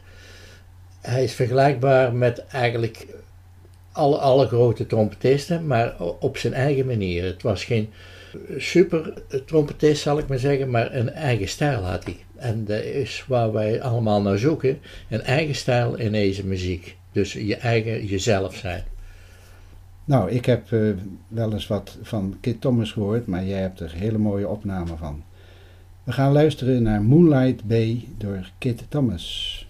Hij 1.01 1.23
is 1.23 1.33
vergelijkbaar 1.33 2.13
met 2.13 2.45
eigenlijk 2.45 3.07
alle, 3.91 4.17
alle 4.17 4.47
grote 4.47 4.87
trompetisten, 4.87 5.67
maar 5.67 5.99
op 5.99 6.37
zijn 6.37 6.53
eigen 6.53 6.85
manier. 6.85 7.23
Het 7.23 7.41
was 7.41 7.63
geen 7.63 7.89
super 8.57 9.13
trompetist, 9.45 10.01
zal 10.01 10.19
ik 10.19 10.27
maar 10.27 10.39
zeggen, 10.39 10.69
maar 10.69 10.93
een 10.95 11.09
eigen 11.09 11.47
stijl 11.47 11.81
had 11.81 12.03
hij. 12.03 12.17
En 12.37 12.65
dat 12.65 12.83
is 12.83 13.25
waar 13.27 13.51
wij 13.51 13.81
allemaal 13.81 14.21
naar 14.21 14.37
zoeken. 14.37 14.79
Een 15.09 15.21
eigen 15.21 15.55
stijl 15.55 15.95
in 15.95 16.11
deze 16.11 16.45
muziek. 16.45 16.97
Dus 17.11 17.33
je 17.33 17.55
eigen 17.55 18.05
jezelf 18.05 18.55
zijn. 18.55 18.83
Nou, 20.05 20.31
ik 20.31 20.45
heb 20.45 20.71
eh, 20.71 20.79
wel 21.27 21.53
eens 21.53 21.67
wat 21.67 21.97
van 22.01 22.37
Kit 22.41 22.61
Thomas 22.61 22.91
gehoord, 22.91 23.27
maar 23.27 23.45
jij 23.45 23.59
hebt 23.59 23.79
er 23.79 23.91
hele 23.91 24.17
mooie 24.17 24.47
opnamen 24.47 24.97
van. 24.97 25.23
We 26.03 26.11
gaan 26.11 26.31
luisteren 26.31 26.83
naar 26.83 27.01
Moonlight 27.03 27.63
Bay 27.63 28.07
door 28.17 28.49
Kit 28.57 28.83
Thomas. 28.89 29.66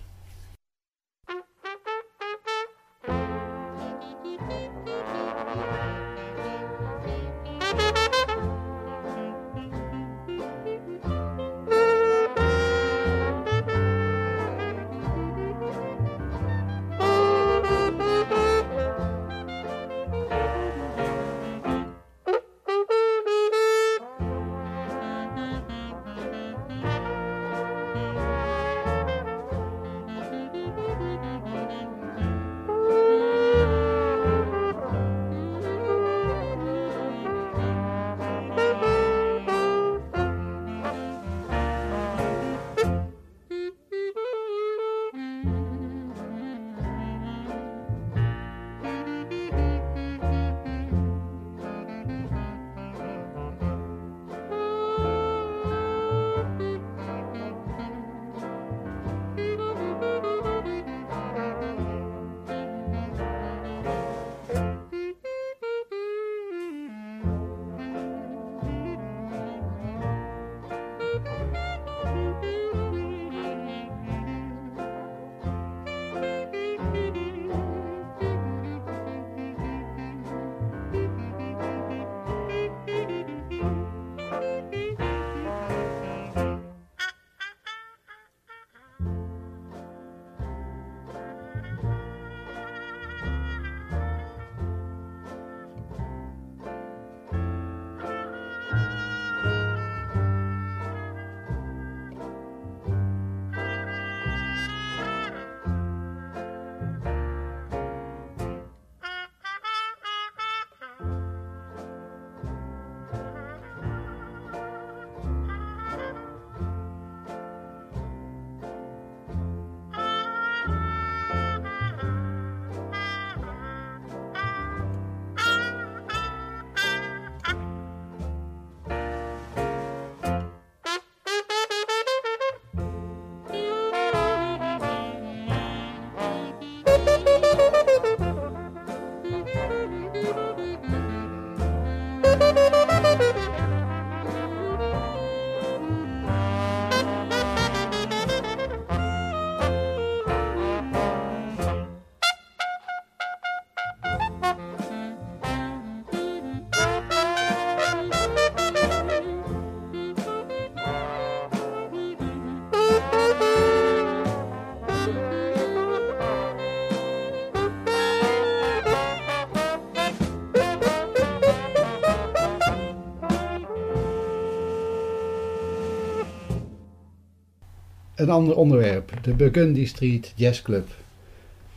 Een 178.27 178.33
ander 178.33 178.55
onderwerp, 178.55 179.11
de 179.21 179.33
Burgundy 179.33 179.85
Street 179.85 180.33
Jazz 180.35 180.61
Club. 180.61 180.87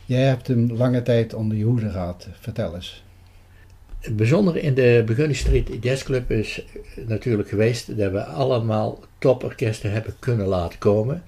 Jij 0.05 0.23
hebt 0.23 0.47
hem 0.47 0.73
lange 0.73 1.03
tijd 1.03 1.35
onder 1.35 1.57
je 1.57 1.65
hoede 1.65 1.91
gehad. 1.91 2.29
Vertel 2.41 2.75
eens. 2.75 3.05
Het 3.99 4.17
bijzondere 4.17 4.61
in 4.61 4.75
de 4.75 5.03
Burgundy 5.07 5.35
Street 5.35 5.69
Jazz 5.81 6.03
Club 6.03 6.31
is 6.31 6.65
natuurlijk 7.07 7.49
geweest 7.49 7.99
dat 7.99 8.13
we 8.13 8.25
allemaal 8.25 9.01
toporkesten 9.19 9.93
hebben 9.93 10.15
kunnen 10.19 10.47
laten 10.47 10.79
komen. 10.79 11.23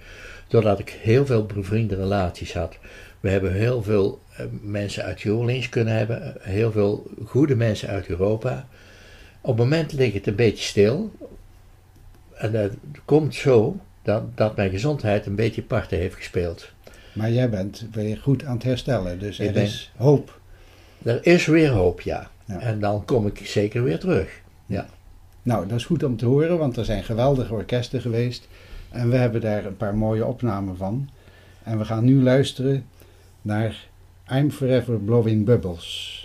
Doordat 0.48 0.78
ik 0.78 0.88
heel 0.88 1.26
veel 1.26 1.46
bevriende 1.46 1.96
relaties 1.96 2.54
had. 2.54 2.78
We 3.20 3.30
hebben 3.30 3.52
heel 3.52 3.82
veel 3.82 4.20
eh, 4.36 4.46
mensen 4.62 5.04
uit 5.04 5.24
New 5.24 5.68
kunnen 5.68 5.96
hebben. 5.96 6.34
Heel 6.40 6.72
veel 6.72 7.10
goede 7.24 7.56
mensen 7.56 7.88
uit 7.88 8.08
Europa. 8.08 8.68
Op 9.40 9.58
het 9.58 9.68
moment 9.68 9.92
ligt 9.92 10.14
het 10.14 10.26
een 10.26 10.34
beetje 10.34 10.64
stil. 10.64 11.12
En 12.34 12.52
dat 12.52 12.70
komt 13.04 13.34
zo 13.34 13.80
dat, 14.02 14.36
dat 14.36 14.56
mijn 14.56 14.70
gezondheid 14.70 15.26
een 15.26 15.34
beetje 15.34 15.62
parten 15.62 15.98
heeft 15.98 16.14
gespeeld. 16.14 16.70
Maar 17.12 17.30
jij 17.30 17.50
bent 17.50 17.86
weer 17.92 18.16
goed 18.16 18.44
aan 18.44 18.54
het 18.54 18.62
herstellen, 18.62 19.18
dus 19.18 19.38
er 19.38 19.52
ben- 19.52 19.62
is 19.62 19.92
hoop. 19.96 20.40
Er 21.02 21.26
is 21.26 21.46
weer 21.46 21.70
hoop, 21.70 22.00
ja. 22.00 22.30
Ja. 22.44 22.60
En 22.60 22.80
dan 22.80 23.04
kom 23.04 23.26
ik 23.26 23.40
zeker 23.46 23.82
weer 23.82 23.98
terug. 23.98 24.40
Ja. 24.66 24.86
Nou, 25.42 25.66
dat 25.68 25.78
is 25.78 25.84
goed 25.84 26.02
om 26.02 26.16
te 26.16 26.26
horen, 26.26 26.58
want 26.58 26.76
er 26.76 26.84
zijn 26.84 27.04
geweldige 27.04 27.54
orkesten 27.54 28.00
geweest. 28.00 28.48
En 28.90 29.10
we 29.10 29.16
hebben 29.16 29.40
daar 29.40 29.64
een 29.64 29.76
paar 29.76 29.96
mooie 29.96 30.26
opnamen 30.26 30.76
van. 30.76 31.08
En 31.62 31.78
we 31.78 31.84
gaan 31.84 32.04
nu 32.04 32.22
luisteren 32.22 32.86
naar 33.42 33.86
I'm 34.32 34.50
Forever 34.50 34.98
Blowing 34.98 35.44
Bubbles. 35.44 36.20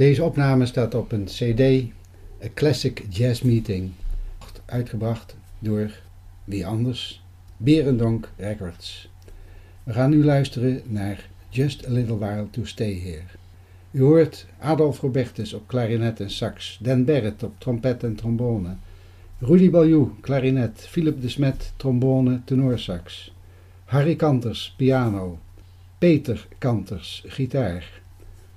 Deze 0.00 0.24
opname 0.24 0.66
staat 0.66 0.94
op 0.94 1.12
een 1.12 1.24
CD, 1.24 1.60
A 2.44 2.48
Classic 2.54 3.04
Jazz 3.08 3.42
Meeting, 3.42 3.90
uitgebracht 4.64 5.36
door 5.58 5.90
wie 6.44 6.66
anders? 6.66 7.22
Berendonk 7.56 8.28
Records. 8.36 9.08
We 9.84 9.92
gaan 9.92 10.10
nu 10.10 10.24
luisteren 10.24 10.82
naar 10.84 11.28
Just 11.48 11.86
a 11.86 11.90
Little 11.90 12.18
While 12.18 12.46
to 12.50 12.64
Stay 12.64 13.00
Here. 13.00 13.22
U 13.90 14.02
hoort 14.02 14.46
Adolf 14.58 15.00
Robertus 15.00 15.52
op 15.52 15.66
klarinet 15.66 16.20
en 16.20 16.30
sax, 16.30 16.78
Dan 16.82 17.04
Barrett 17.04 17.42
op 17.42 17.54
trompet 17.58 18.04
en 18.04 18.14
trombone, 18.14 18.76
Rudy 19.38 19.70
Baljou, 19.70 20.10
klarinet, 20.20 20.86
Philip 20.88 21.20
de 21.20 21.28
Smet, 21.28 21.72
trombone, 21.76 22.40
tenorsax, 22.44 23.34
Harry 23.84 24.16
Kanters, 24.16 24.74
piano, 24.76 25.38
Peter 25.98 26.46
Kanters, 26.58 27.24
gitaar, 27.26 27.99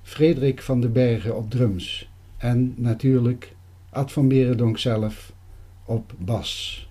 Frederik 0.04 0.62
van 0.62 0.82
den 0.82 0.91
Bergen 0.91 1.38
op 1.38 1.51
drums 1.51 2.10
en 2.38 2.74
natuurlijk 2.78 3.56
Ad 3.89 4.12
van 4.12 4.28
Berendonk 4.28 4.78
zelf 4.78 5.32
op 5.86 6.14
bas. 6.18 6.88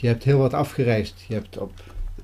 Je 0.00 0.06
hebt 0.06 0.24
heel 0.24 0.38
wat 0.38 0.54
afgereisd. 0.54 1.24
Je 1.28 1.34
hebt 1.34 1.58
op 1.58 1.72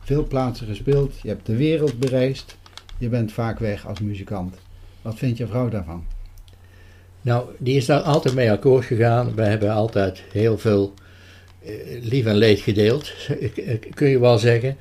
veel 0.01 0.27
plaatsen 0.27 0.67
gespeeld. 0.67 1.15
Je 1.23 1.29
hebt 1.29 1.47
de 1.47 1.57
wereld 1.57 1.99
bereisd. 1.99 2.57
Je 2.99 3.09
bent 3.09 3.33
vaak 3.33 3.59
weg 3.59 3.87
als 3.87 4.01
muzikant. 4.01 4.57
Wat 5.03 5.19
vindt 5.19 5.39
je 5.39 5.47
vrouw 5.47 5.69
daarvan? 5.69 6.05
Nou, 7.21 7.49
die 7.59 7.77
is 7.77 7.87
daar 7.87 8.01
altijd 8.01 8.35
mee 8.35 8.51
akkoord 8.51 8.85
gegaan. 8.85 9.35
We 9.35 9.43
hebben 9.43 9.73
altijd 9.73 10.23
heel 10.33 10.59
veel 10.59 10.95
eh, 11.65 11.73
lief 12.03 12.27
en 12.27 12.37
leed 12.37 12.61
gedeeld, 12.61 13.13
kun 13.95 14.09
je 14.09 14.19
wel 14.19 14.39
zeggen. 14.39 14.77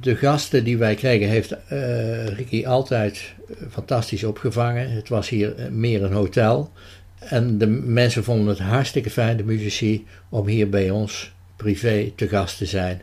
De 0.00 0.16
gasten 0.16 0.64
die 0.64 0.78
wij 0.78 0.94
kregen 0.94 1.28
heeft 1.28 1.50
eh, 1.50 2.26
Ricky 2.26 2.66
altijd 2.66 3.34
eh, 3.48 3.54
fantastisch 3.70 4.24
opgevangen. 4.24 4.90
Het 4.90 5.08
was 5.08 5.28
hier 5.28 5.54
meer 5.70 6.02
een 6.02 6.12
hotel. 6.12 6.70
En 7.18 7.58
de 7.58 7.66
mensen 7.66 8.24
vonden 8.24 8.48
het 8.48 8.58
hartstikke 8.58 9.10
fijn, 9.10 9.36
de 9.36 9.44
muzici, 9.44 10.06
om 10.28 10.46
hier 10.46 10.68
bij 10.68 10.90
ons 10.90 11.34
privé 11.56 12.12
te 12.16 12.28
gast 12.28 12.58
te 12.58 12.66
zijn. 12.66 13.02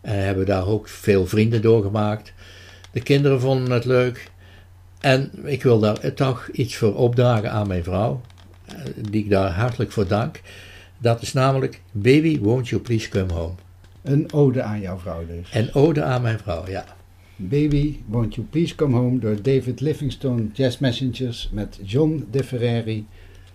En 0.00 0.24
hebben 0.24 0.46
daar 0.46 0.66
ook 0.66 0.88
veel 0.88 1.26
vrienden 1.26 1.62
doorgemaakt. 1.62 2.32
De 2.92 3.00
kinderen 3.00 3.40
vonden 3.40 3.70
het 3.70 3.84
leuk. 3.84 4.30
En 5.00 5.30
ik 5.44 5.62
wil 5.62 5.78
daar 5.78 6.14
toch 6.14 6.48
iets 6.48 6.76
voor 6.76 6.94
opdragen 6.94 7.50
aan 7.50 7.68
mijn 7.68 7.84
vrouw, 7.84 8.20
eh, 8.66 8.76
die 9.10 9.24
ik 9.24 9.30
daar 9.30 9.50
hartelijk 9.50 9.92
voor 9.92 10.06
dank. 10.06 10.40
Dat 10.98 11.22
is 11.22 11.32
namelijk 11.32 11.80
Baby, 11.92 12.38
won't 12.38 12.68
you 12.68 12.82
please 12.82 13.08
come 13.08 13.32
home? 13.32 13.54
Een 14.02 14.32
ode 14.32 14.62
aan 14.62 14.80
jouw 14.80 14.98
vrouw 14.98 15.26
dus. 15.26 15.50
En 15.50 15.74
ode 15.74 16.02
aan 16.02 16.22
mijn 16.22 16.38
vrouw, 16.38 16.68
ja. 16.68 16.84
Baby, 17.42 17.96
Won't 18.06 18.34
You 18.34 18.46
Please 18.46 18.74
Come 18.74 18.96
Home 18.96 19.18
door 19.18 19.42
David 19.42 19.80
Livingstone 19.80 20.48
Jazz 20.52 20.78
Messengers 20.78 21.48
met 21.52 21.78
John 21.82 22.26
De 22.30 22.44
Ferreri 22.44 23.06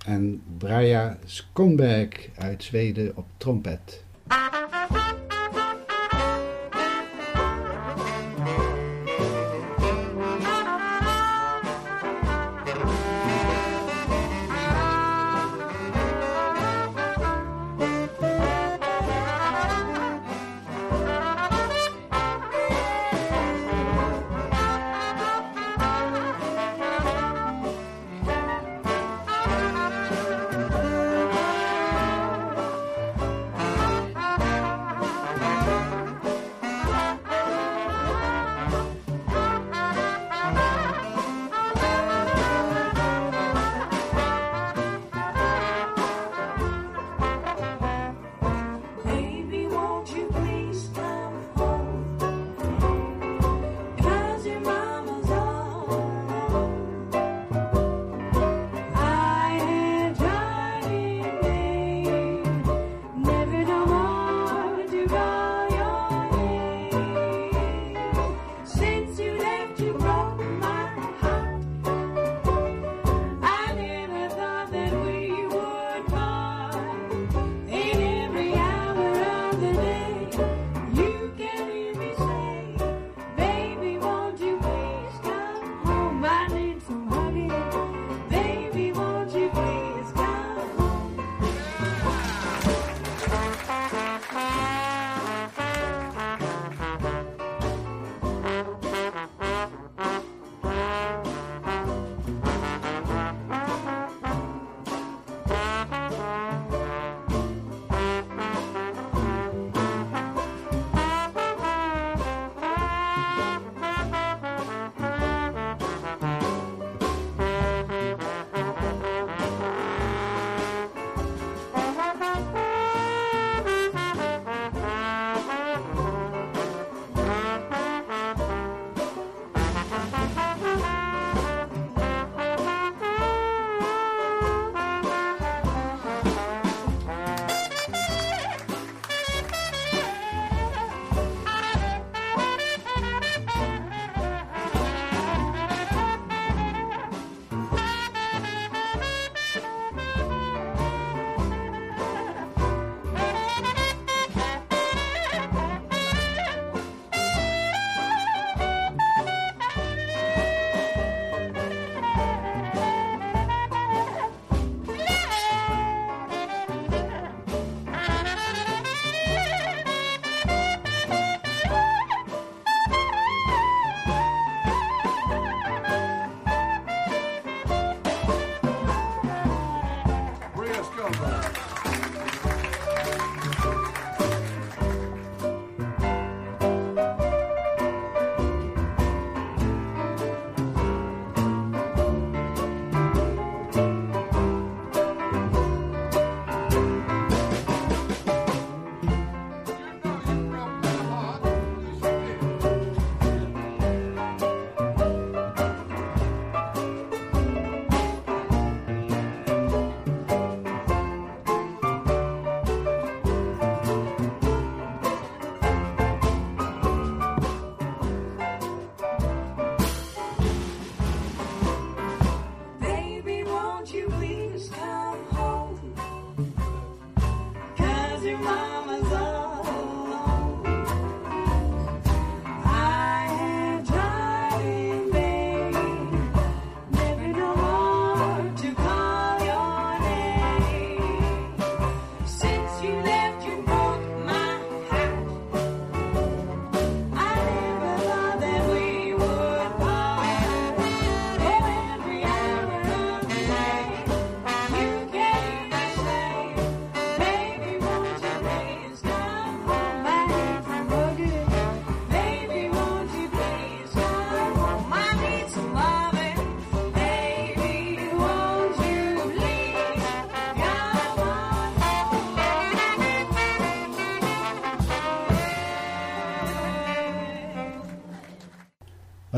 en 0.05 0.41
Braja 0.57 1.17
Skonberg 1.25 2.29
uit 2.35 2.63
Zweden 2.63 3.11
op 3.15 3.25
trompet. 3.37 4.04
Ah. 4.29 4.64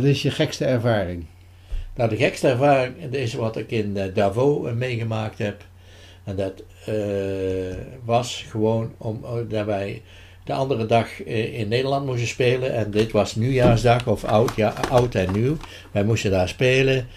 Is 0.08 0.22
je 0.22 0.32
gekste 0.32 0.66
ervaring? 0.66 1.26
Nou, 1.96 2.10
de 2.10 2.16
gekste 2.16 2.48
ervaring 2.48 3.14
is 3.14 3.34
wat 3.34 3.58
ik 3.58 3.72
in 3.72 3.98
eh, 3.98 4.14
Davos 4.14 4.68
eh, 4.68 4.74
meegemaakt 4.74 5.38
heb. 5.38 5.66
En 6.24 6.36
dat 6.36 6.64
eh, 6.86 6.96
was 8.06 8.46
gewoon 8.50 8.94
om, 8.98 9.26
dat 9.50 9.66
wij 9.66 10.02
de 10.44 10.54
andere 10.54 10.86
dag 10.86 11.24
in 11.24 11.68
Nederland 11.68 12.06
moesten 12.06 12.28
spelen. 12.28 12.74
En 12.74 12.92
dit 12.92 13.12
was 13.12 13.36
nieuwjaarsdag 13.36 14.08
of 14.08 14.24
oud, 14.24 14.56
ja, 14.56 14.74
oud 14.90 15.16
en 15.16 15.32
nieuw. 15.32 15.58
Wij 15.92 16.04
moesten 16.04 16.32
daar 16.32 16.50
spelen. 16.50 17.08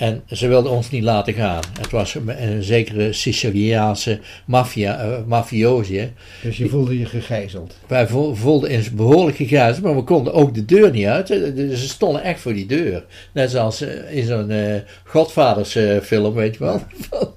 En 0.00 0.22
ze 0.26 0.48
wilden 0.48 0.72
ons 0.72 0.90
niet 0.90 1.02
laten 1.02 1.32
gaan. 1.34 1.60
Het 1.80 1.90
was 1.90 2.14
een, 2.14 2.42
een 2.52 2.62
zekere 2.62 3.12
Siciliaanse 3.12 4.18
maffia, 4.46 4.98
eh. 5.00 6.06
Dus 6.42 6.56
je 6.56 6.68
voelde 6.68 6.98
je 6.98 7.06
gegijzeld. 7.06 7.76
Wij 7.86 8.06
vo- 8.06 8.34
voelden 8.34 8.70
eens 8.70 8.90
behoorlijk 8.90 9.36
gegijzeld, 9.36 9.84
maar 9.84 9.96
we 9.96 10.02
konden 10.02 10.32
ook 10.32 10.54
de 10.54 10.64
deur 10.64 10.90
niet 10.90 11.06
uit. 11.06 11.30
Eh, 11.30 11.38
Ze 11.54 11.88
stonden 11.88 12.22
echt 12.22 12.40
voor 12.40 12.52
die 12.54 12.66
deur. 12.66 13.04
Net 13.32 13.50
zoals 13.50 13.80
eh, 13.80 14.16
in 14.16 14.24
zo'n 14.26 14.50
eh 14.50 14.74
Godvaders 15.04 15.76
eh, 15.76 15.98
film, 15.98 16.34
weet 16.34 16.56
je 16.56 16.64
wel. 16.64 16.82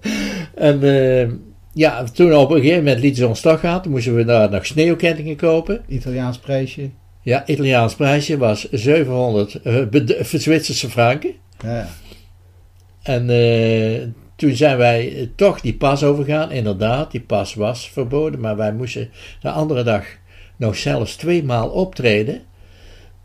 en 0.55 0.79
ja, 1.73 2.03
toen 2.03 2.35
op 2.35 2.49
een 2.51 2.61
gegeven 2.61 2.83
moment 2.83 2.99
lieten 3.01 3.17
ze 3.21 3.27
ons 3.27 3.41
toch 3.41 3.59
gaan. 3.59 3.81
Toen 3.81 3.91
moesten 3.91 4.15
we 4.15 4.25
daar 4.25 4.49
nog 4.49 4.65
sneeuwkettingen 4.65 5.35
kopen. 5.35 5.81
Italiaans 5.87 6.37
prijsje. 6.37 6.89
Ja, 7.21 7.47
Italiaans 7.47 7.95
prijsje 7.95 8.37
was 8.37 8.67
700 8.71 9.61
eh, 9.63 9.83
bed- 9.89 10.17
Zwitserse 10.21 10.89
franken. 10.89 11.31
Ja. 11.63 11.87
En 13.03 13.29
eh, 13.29 14.01
toen 14.35 14.55
zijn 14.55 14.77
wij 14.77 15.29
toch 15.35 15.61
die 15.61 15.73
pas 15.73 16.03
overgaan. 16.03 16.51
Inderdaad, 16.51 17.11
die 17.11 17.21
pas 17.21 17.53
was 17.53 17.89
verboden. 17.89 18.39
Maar 18.39 18.55
wij 18.55 18.73
moesten 18.73 19.09
de 19.41 19.49
andere 19.49 19.83
dag 19.83 20.05
nog 20.55 20.75
zelfs 20.75 21.15
twee 21.15 21.43
maal 21.43 21.69
optreden. 21.69 22.41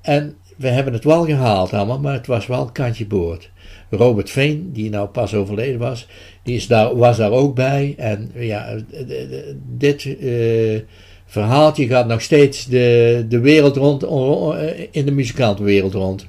En 0.03 0.37
we 0.57 0.69
hebben 0.69 0.93
het 0.93 1.05
wel 1.05 1.25
gehaald 1.25 1.73
allemaal, 1.73 2.01
maar 2.01 2.13
het 2.13 2.27
was 2.27 2.47
wel 2.47 2.71
kantje 2.73 3.07
boord. 3.07 3.51
Robert 3.91 4.31
Veen, 4.31 4.71
die 4.73 4.91
nou 4.91 5.09
pas 5.09 5.35
overleden 5.35 5.79
was, 5.79 6.07
die 6.43 6.57
is 6.57 6.67
daar, 6.67 6.97
was 6.97 7.17
daar 7.17 7.31
ook 7.31 7.55
bij. 7.55 7.95
En 7.97 8.31
ja, 8.35 8.67
eh, 8.67 9.23
eh, 9.23 9.57
dit 9.77 10.17
verhaaltje 11.27 11.87
gaat 11.87 12.07
nog 12.07 12.23
steeds 12.23 12.67
de, 12.67 13.27
de 13.29 13.41
wereld 13.41 13.77
rond, 13.77 14.03
in 14.91 15.05
de 15.05 15.13
muzikantenwereld 15.13 15.95
rond. 15.95 16.27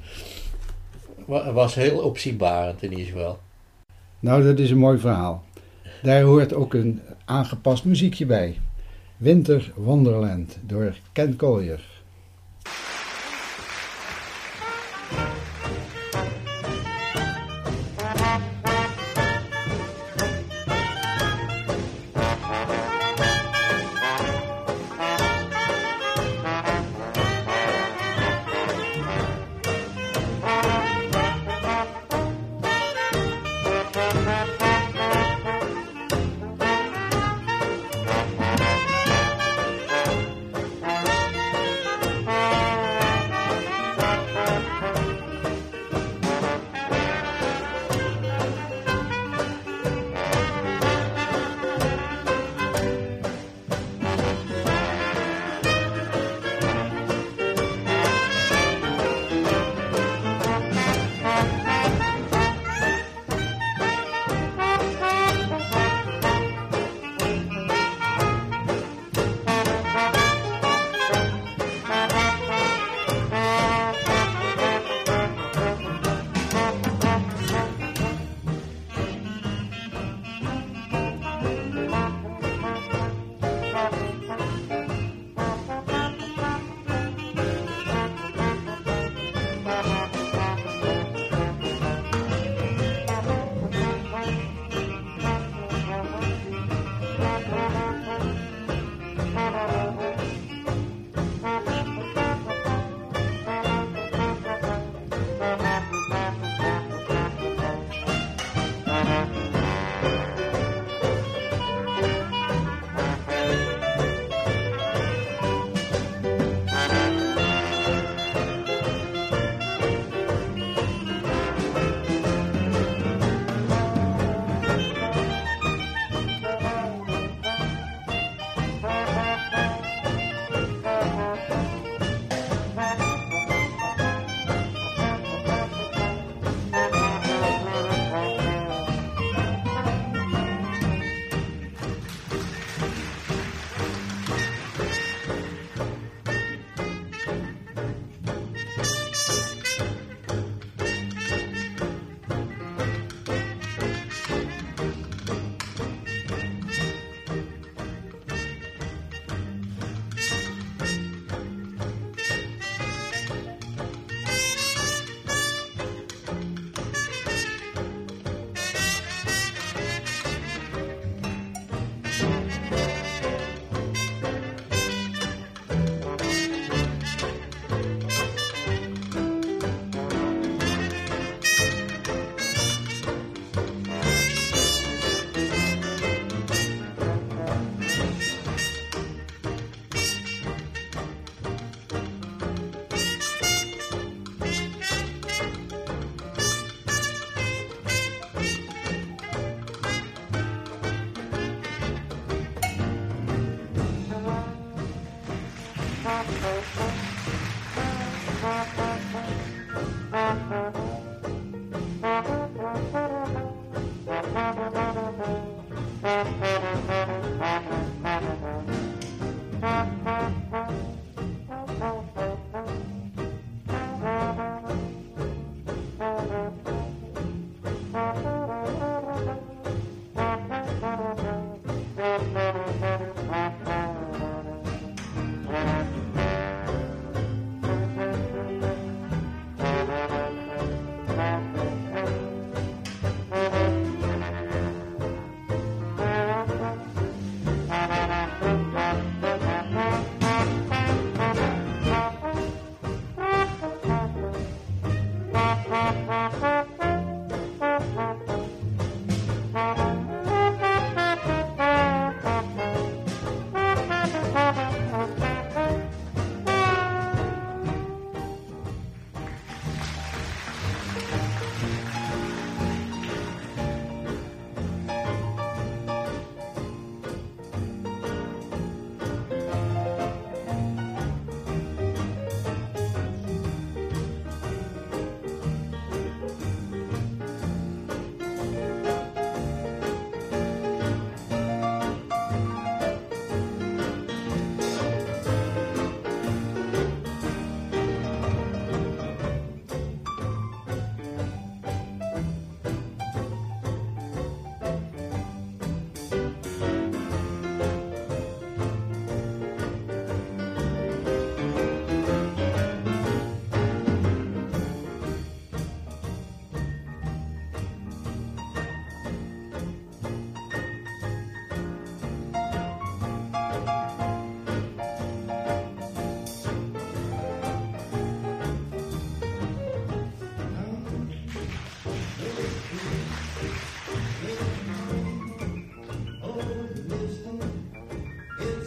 Wa- 1.30 1.52
was 1.52 1.74
heel 1.74 1.98
opzienbarend 1.98 2.82
in 2.82 2.90
ieder 2.90 3.06
geval. 3.06 3.38
Nou, 4.20 4.44
dat 4.44 4.58
is 4.58 4.70
een 4.70 4.78
mooi 4.78 4.98
verhaal. 4.98 5.44
Daar 6.02 6.22
hoort 6.22 6.54
ook 6.54 6.74
een 6.74 7.00
aangepast 7.24 7.84
muziekje 7.84 8.26
bij. 8.26 8.58
Winter 9.16 9.72
Wonderland 9.76 10.58
door 10.62 10.94
Ken 11.12 11.36
Collier. 11.36 11.80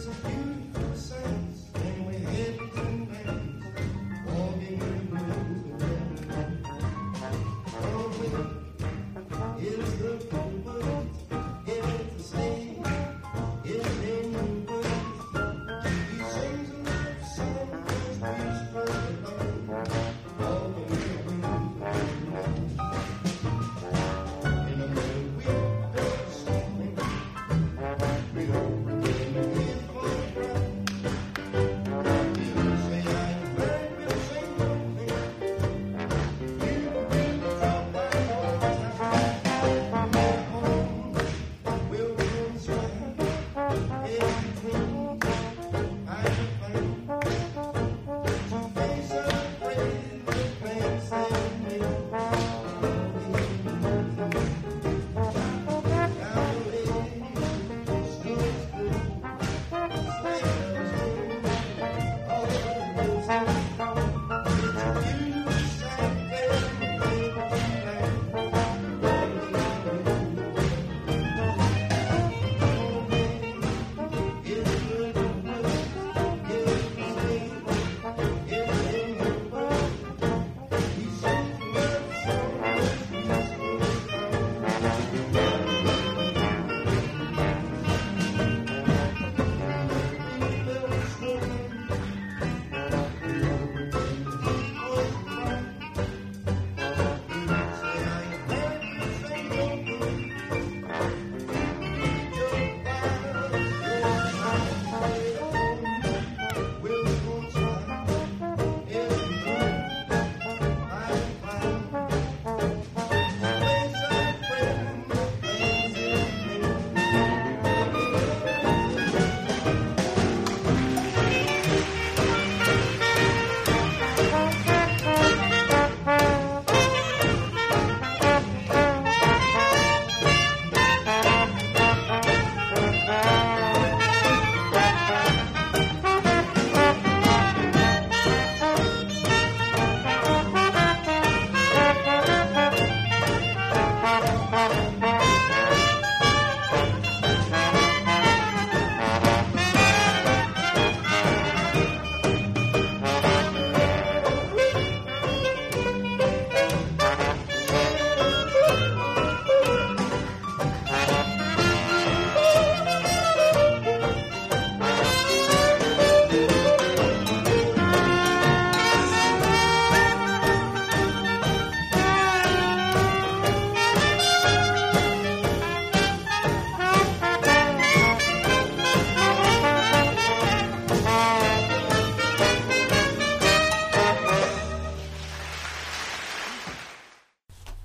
Thank 0.04 0.36
you. 0.36 0.43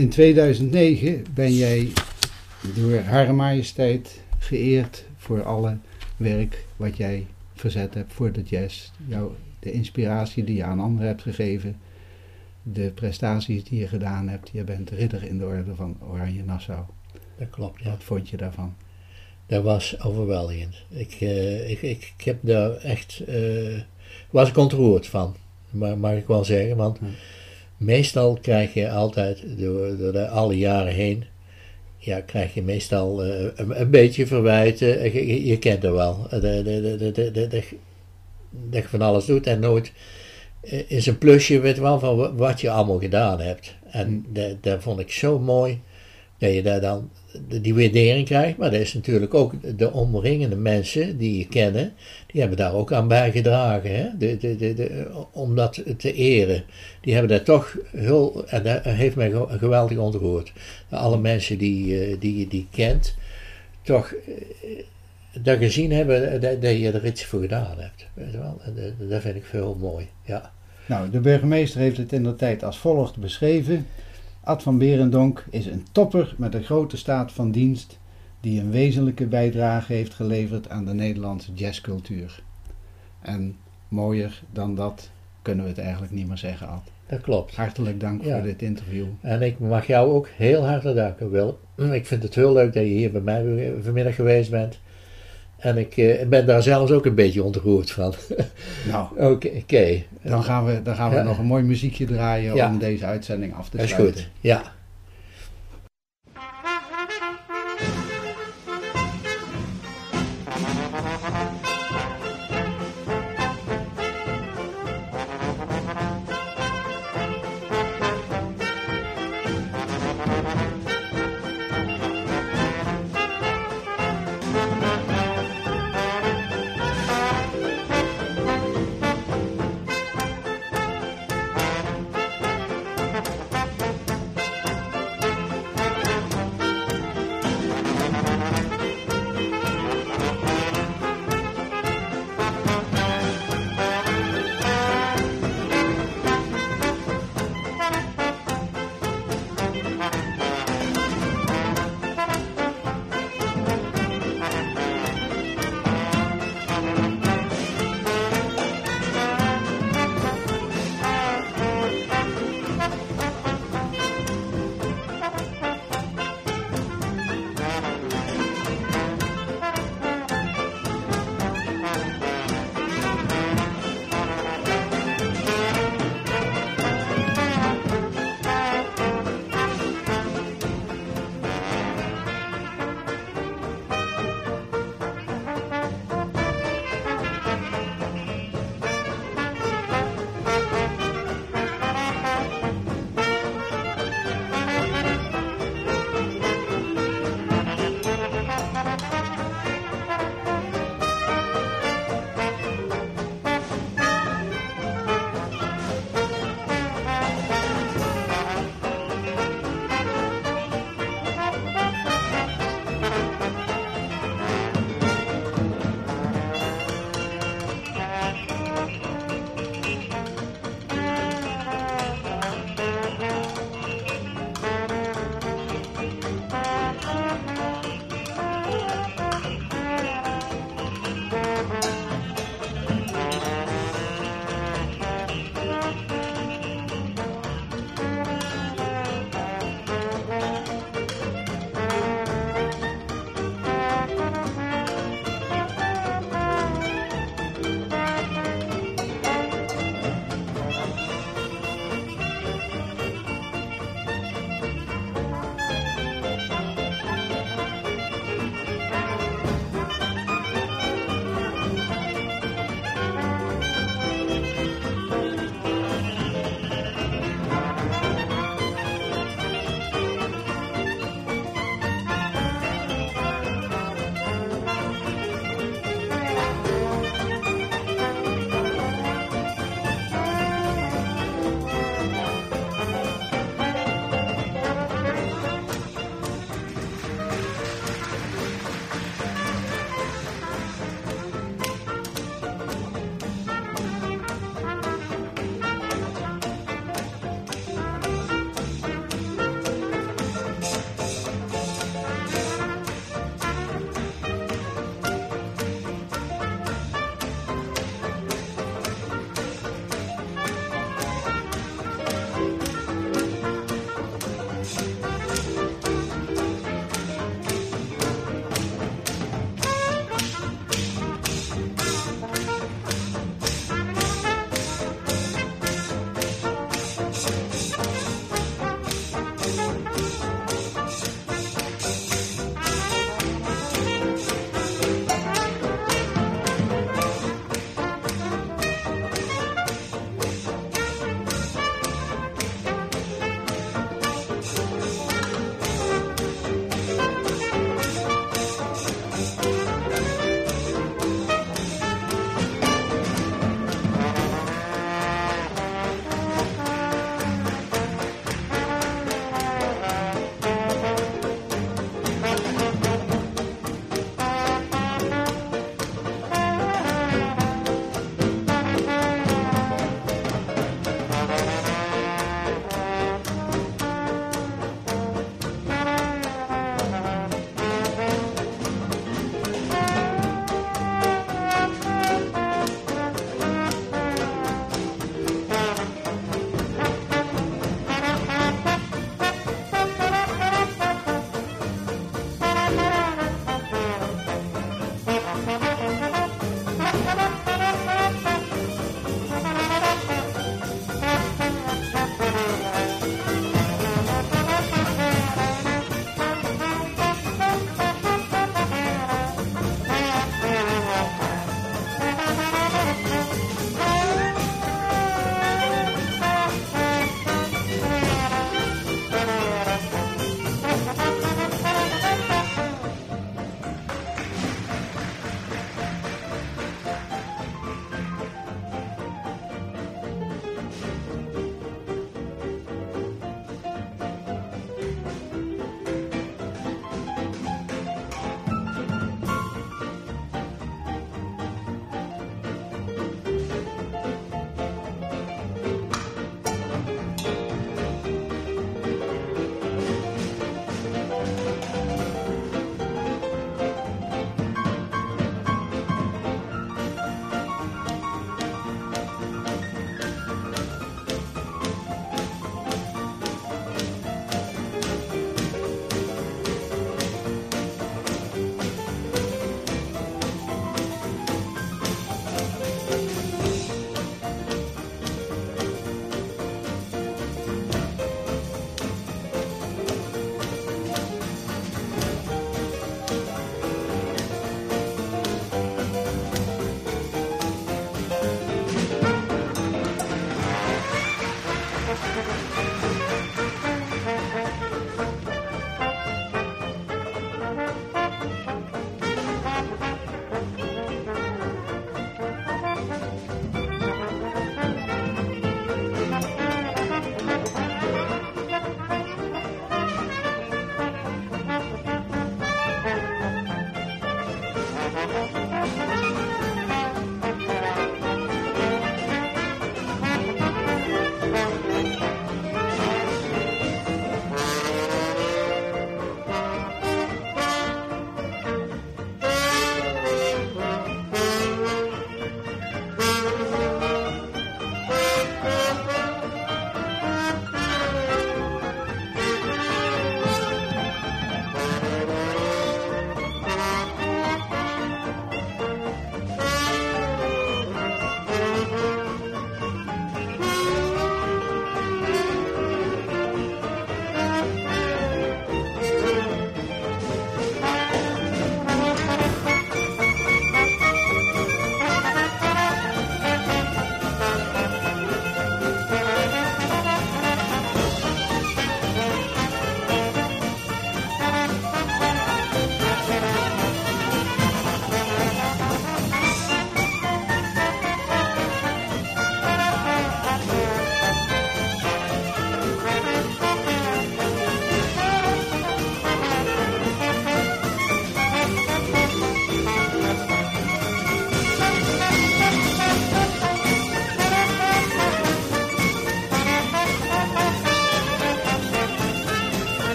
In 0.00 0.08
2009 0.08 1.24
ben 1.34 1.52
jij 1.54 1.92
door 2.74 2.98
Hare 2.98 3.32
Majesteit 3.32 4.20
geëerd 4.38 5.04
voor 5.16 5.42
alle 5.44 5.76
werk 6.16 6.64
wat 6.76 6.96
jij 6.96 7.26
verzet 7.54 7.94
hebt 7.94 8.12
voor 8.12 8.32
de 8.32 8.42
jazz. 8.42 8.90
Jouw, 9.06 9.34
de 9.58 9.72
inspiratie 9.72 10.44
die 10.44 10.56
je 10.56 10.64
aan 10.64 10.80
anderen 10.80 11.06
hebt 11.06 11.22
gegeven, 11.22 11.76
de 12.62 12.90
prestaties 12.94 13.64
die 13.64 13.78
je 13.78 13.88
gedaan 13.88 14.28
hebt. 14.28 14.50
Je 14.52 14.64
bent 14.64 14.90
ridder 14.90 15.22
in 15.24 15.38
de 15.38 15.44
orde 15.44 15.74
van 15.74 15.96
Oranje 16.10 16.44
Nassau. 16.44 16.84
Dat 17.38 17.50
klopt, 17.50 17.82
ja. 17.82 17.90
Wat 17.90 18.02
vond 18.04 18.28
je 18.28 18.36
daarvan? 18.36 18.74
Dat 19.46 19.62
was 19.62 20.00
overweldigend. 20.02 20.74
Ik, 20.88 21.16
eh, 21.20 21.70
ik, 21.70 21.82
ik, 21.82 22.12
ik 22.18 22.24
heb 22.24 22.38
daar 22.40 22.72
echt, 22.76 23.20
eh 23.26 23.80
was 24.30 24.48
ik 24.48 24.56
ontroerd 24.56 25.06
van, 25.06 25.36
ma- 25.70 25.94
mag 25.96 26.12
ik 26.16 26.26
wel 26.26 26.44
zeggen. 26.44 26.76
Want 26.76 26.98
Ja. 27.00 27.06
Meestal 27.80 28.38
krijg 28.42 28.74
je 28.74 28.90
altijd, 28.90 29.42
door, 29.58 29.96
door 29.96 30.12
de 30.12 30.28
alle 30.28 30.58
jaren 30.58 30.92
heen, 30.92 31.24
ja, 31.96 32.20
krijg 32.20 32.54
je 32.54 32.62
meestal 32.62 33.24
eh, 33.24 33.44
een, 33.54 33.80
een 33.80 33.90
beetje 33.90 34.26
verwijten. 34.26 35.02
Je, 35.12 35.26
je, 35.26 35.46
je 35.46 35.58
kent 35.58 35.82
het 35.82 35.92
wel. 35.92 36.26
De- 36.30 37.64
dat 38.70 38.82
je 38.82 38.88
van 38.88 39.02
alles 39.02 39.24
doet 39.24 39.46
en 39.46 39.60
nooit 39.60 39.92
eh, 40.60 40.90
is 40.90 41.06
een 41.06 41.18
plusje, 41.18 41.60
weet 41.60 41.78
wel, 41.78 41.98
van 41.98 42.16
wa- 42.16 42.34
wat 42.34 42.60
je 42.60 42.70
allemaal 42.70 42.98
gedaan 42.98 43.40
hebt. 43.40 43.74
En 43.90 44.26
dat, 44.28 44.62
dat 44.62 44.82
vond 44.82 45.00
ik 45.00 45.10
zo 45.12 45.38
mooi, 45.38 45.80
dat 46.40 46.54
je 46.54 46.62
daar 46.62 46.80
dan 46.80 47.10
die 47.60 47.74
waardering 47.74 48.26
krijgt. 48.26 48.56
Maar 48.58 48.70
dat 48.70 48.80
is 48.80 48.94
natuurlijk 48.94 49.34
ook 49.34 49.78
de 49.78 49.92
omringende 49.92 50.56
mensen 50.56 51.18
die 51.18 51.38
je 51.38 51.46
kennen, 51.46 51.92
die 52.26 52.40
hebben 52.40 52.58
daar 52.58 52.74
ook 52.74 52.92
aan 52.92 53.08
bijgedragen. 53.08 53.94
Hè? 53.96 54.06
De, 54.18 54.36
de, 54.36 54.56
de, 54.74 55.06
om 55.32 55.56
dat 55.56 55.82
te 55.96 56.12
eren. 56.12 56.62
Die 57.00 57.12
hebben 57.12 57.30
daar 57.30 57.44
toch 57.44 57.76
heel, 57.96 58.44
en 58.46 58.62
dat 58.62 58.84
heeft 58.84 59.16
mij 59.16 59.30
ge- 59.30 59.46
geweldig 59.58 59.98
ontroerd. 59.98 60.52
Alle 60.88 61.18
mensen 61.18 61.58
die, 61.58 62.00
eh, 62.04 62.16
die 62.20 62.38
je 62.38 62.48
die 62.48 62.66
kent, 62.70 63.14
toch 63.82 64.12
eh, 64.12 64.84
dat 65.42 65.58
gezien 65.58 65.92
hebben 65.92 66.40
dat, 66.40 66.62
dat 66.62 66.78
je 66.78 66.90
er 66.90 67.06
iets 67.06 67.24
voor 67.24 67.40
gedaan 67.40 67.76
hebt. 67.78 68.06
Weet 68.14 68.32
je 68.32 68.38
wel? 68.38 68.60
Dat, 69.08 69.22
vind 69.22 69.36
ik 69.36 69.44
heel 69.50 69.76
mooi. 69.80 70.08
Ja. 70.24 70.52
Nou, 70.86 71.10
de 71.10 71.20
burgemeester 71.20 71.80
heeft 71.80 71.96
het 71.96 72.12
in 72.12 72.22
de 72.22 72.36
tijd 72.36 72.64
als 72.64 72.78
volgt 72.78 73.16
beschreven. 73.16 73.86
Ad 74.42 74.62
van 74.62 74.78
Berendonk 74.78 75.44
is 75.50 75.66
een 75.66 75.86
topper 75.92 76.34
met 76.38 76.54
een 76.54 76.62
grote 76.64 76.96
staat 76.96 77.32
van 77.32 77.50
dienst 77.50 77.98
die 78.40 78.60
een 78.60 78.70
wezenlijke 78.70 79.26
bijdrage 79.26 79.92
heeft 79.92 80.14
geleverd 80.14 80.68
aan 80.68 80.84
de 80.84 80.94
Nederlandse 80.94 81.52
jazzcultuur. 81.54 82.42
En 83.20 83.56
mooier 83.88 84.42
dan 84.52 84.74
dat 84.74 85.10
kunnen 85.42 85.64
we 85.64 85.70
het 85.70 85.78
eigenlijk 85.80 86.12
niet 86.12 86.28
meer 86.28 86.38
zeggen, 86.38 86.68
Ad. 86.68 86.90
Dat 87.06 87.20
klopt. 87.20 87.56
Hartelijk 87.56 88.00
dank 88.00 88.24
Ja. 88.24 88.34
voor 88.34 88.46
dit 88.46 88.62
interview. 88.62 89.06
En 89.20 89.42
ik 89.42 89.58
mag 89.58 89.86
jou 89.86 90.10
ook 90.12 90.28
heel 90.28 90.66
hartelijk 90.66 90.96
danken, 90.96 91.30
Willem. 91.30 91.92
Ik 91.92 92.06
vind 92.06 92.22
het 92.22 92.34
heel 92.34 92.52
leuk 92.52 92.72
dat 92.72 92.82
je 92.82 92.88
hier 92.88 93.12
bij 93.12 93.20
mij 93.20 93.72
vanmiddag 93.80 94.14
geweest 94.14 94.50
bent. 94.50 94.78
En 95.60 95.78
ik 95.78 95.96
eh, 95.96 96.26
ben 96.26 96.46
daar 96.46 96.62
zelfs 96.62 96.92
ook 96.92 97.06
een 97.06 97.14
beetje 97.14 97.42
ontroerd 97.42 97.90
van. 97.90 98.14
Nou, 98.88 99.08
Oké, 99.32 100.02
dan 100.22 100.42
gaan 100.44 100.64
we, 100.64 100.82
dan 100.82 100.94
gaan 100.94 101.10
we 101.10 101.16
Ja. 101.16 101.22
nog 101.22 101.38
een 101.38 101.44
mooi 101.44 101.62
muziekje 101.62 102.04
draaien 102.04 102.54
Ja. 102.54 102.68
om 102.68 102.78
deze 102.78 103.04
uitzending 103.04 103.54
af 103.54 103.68
te 103.68 103.76
dat 103.76 103.86
is 103.86 103.92
sluiten. 103.92 104.20
goed. 104.22 104.30
Ja. 104.40 104.62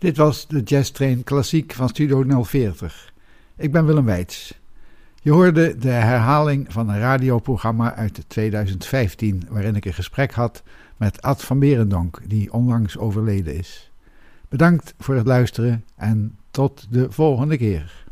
Dit 0.00 0.16
was 0.16 0.46
de 0.46 0.62
Jazz 0.62 0.90
Train 0.90 1.24
Klassiek 1.24 1.72
van 1.72 1.88
Studio 1.88 2.42
040. 2.42 3.12
Ik 3.56 3.72
ben 3.72 3.86
Willem 3.86 4.04
Weits. 4.04 4.60
Je 5.22 5.30
hoorde 5.30 5.78
de 5.78 5.88
herhaling 5.88 6.72
van 6.72 6.88
een 6.88 6.98
radioprogramma 6.98 7.94
uit 7.94 8.24
2015, 8.26 9.42
waarin 9.48 9.76
ik 9.76 9.84
een 9.84 9.94
gesprek 9.94 10.32
had 10.32 10.62
met 10.96 11.22
Ad 11.22 11.44
van 11.44 11.58
Berendonk, 11.58 12.20
die 12.26 12.52
onlangs 12.52 12.98
overleden 12.98 13.56
is. 13.56 13.90
Bedankt 14.48 14.94
voor 14.98 15.14
het 15.14 15.26
luisteren 15.26 15.84
en 15.96 16.36
tot 16.50 16.86
de 16.90 17.12
volgende 17.12 17.56
keer. 17.56 18.06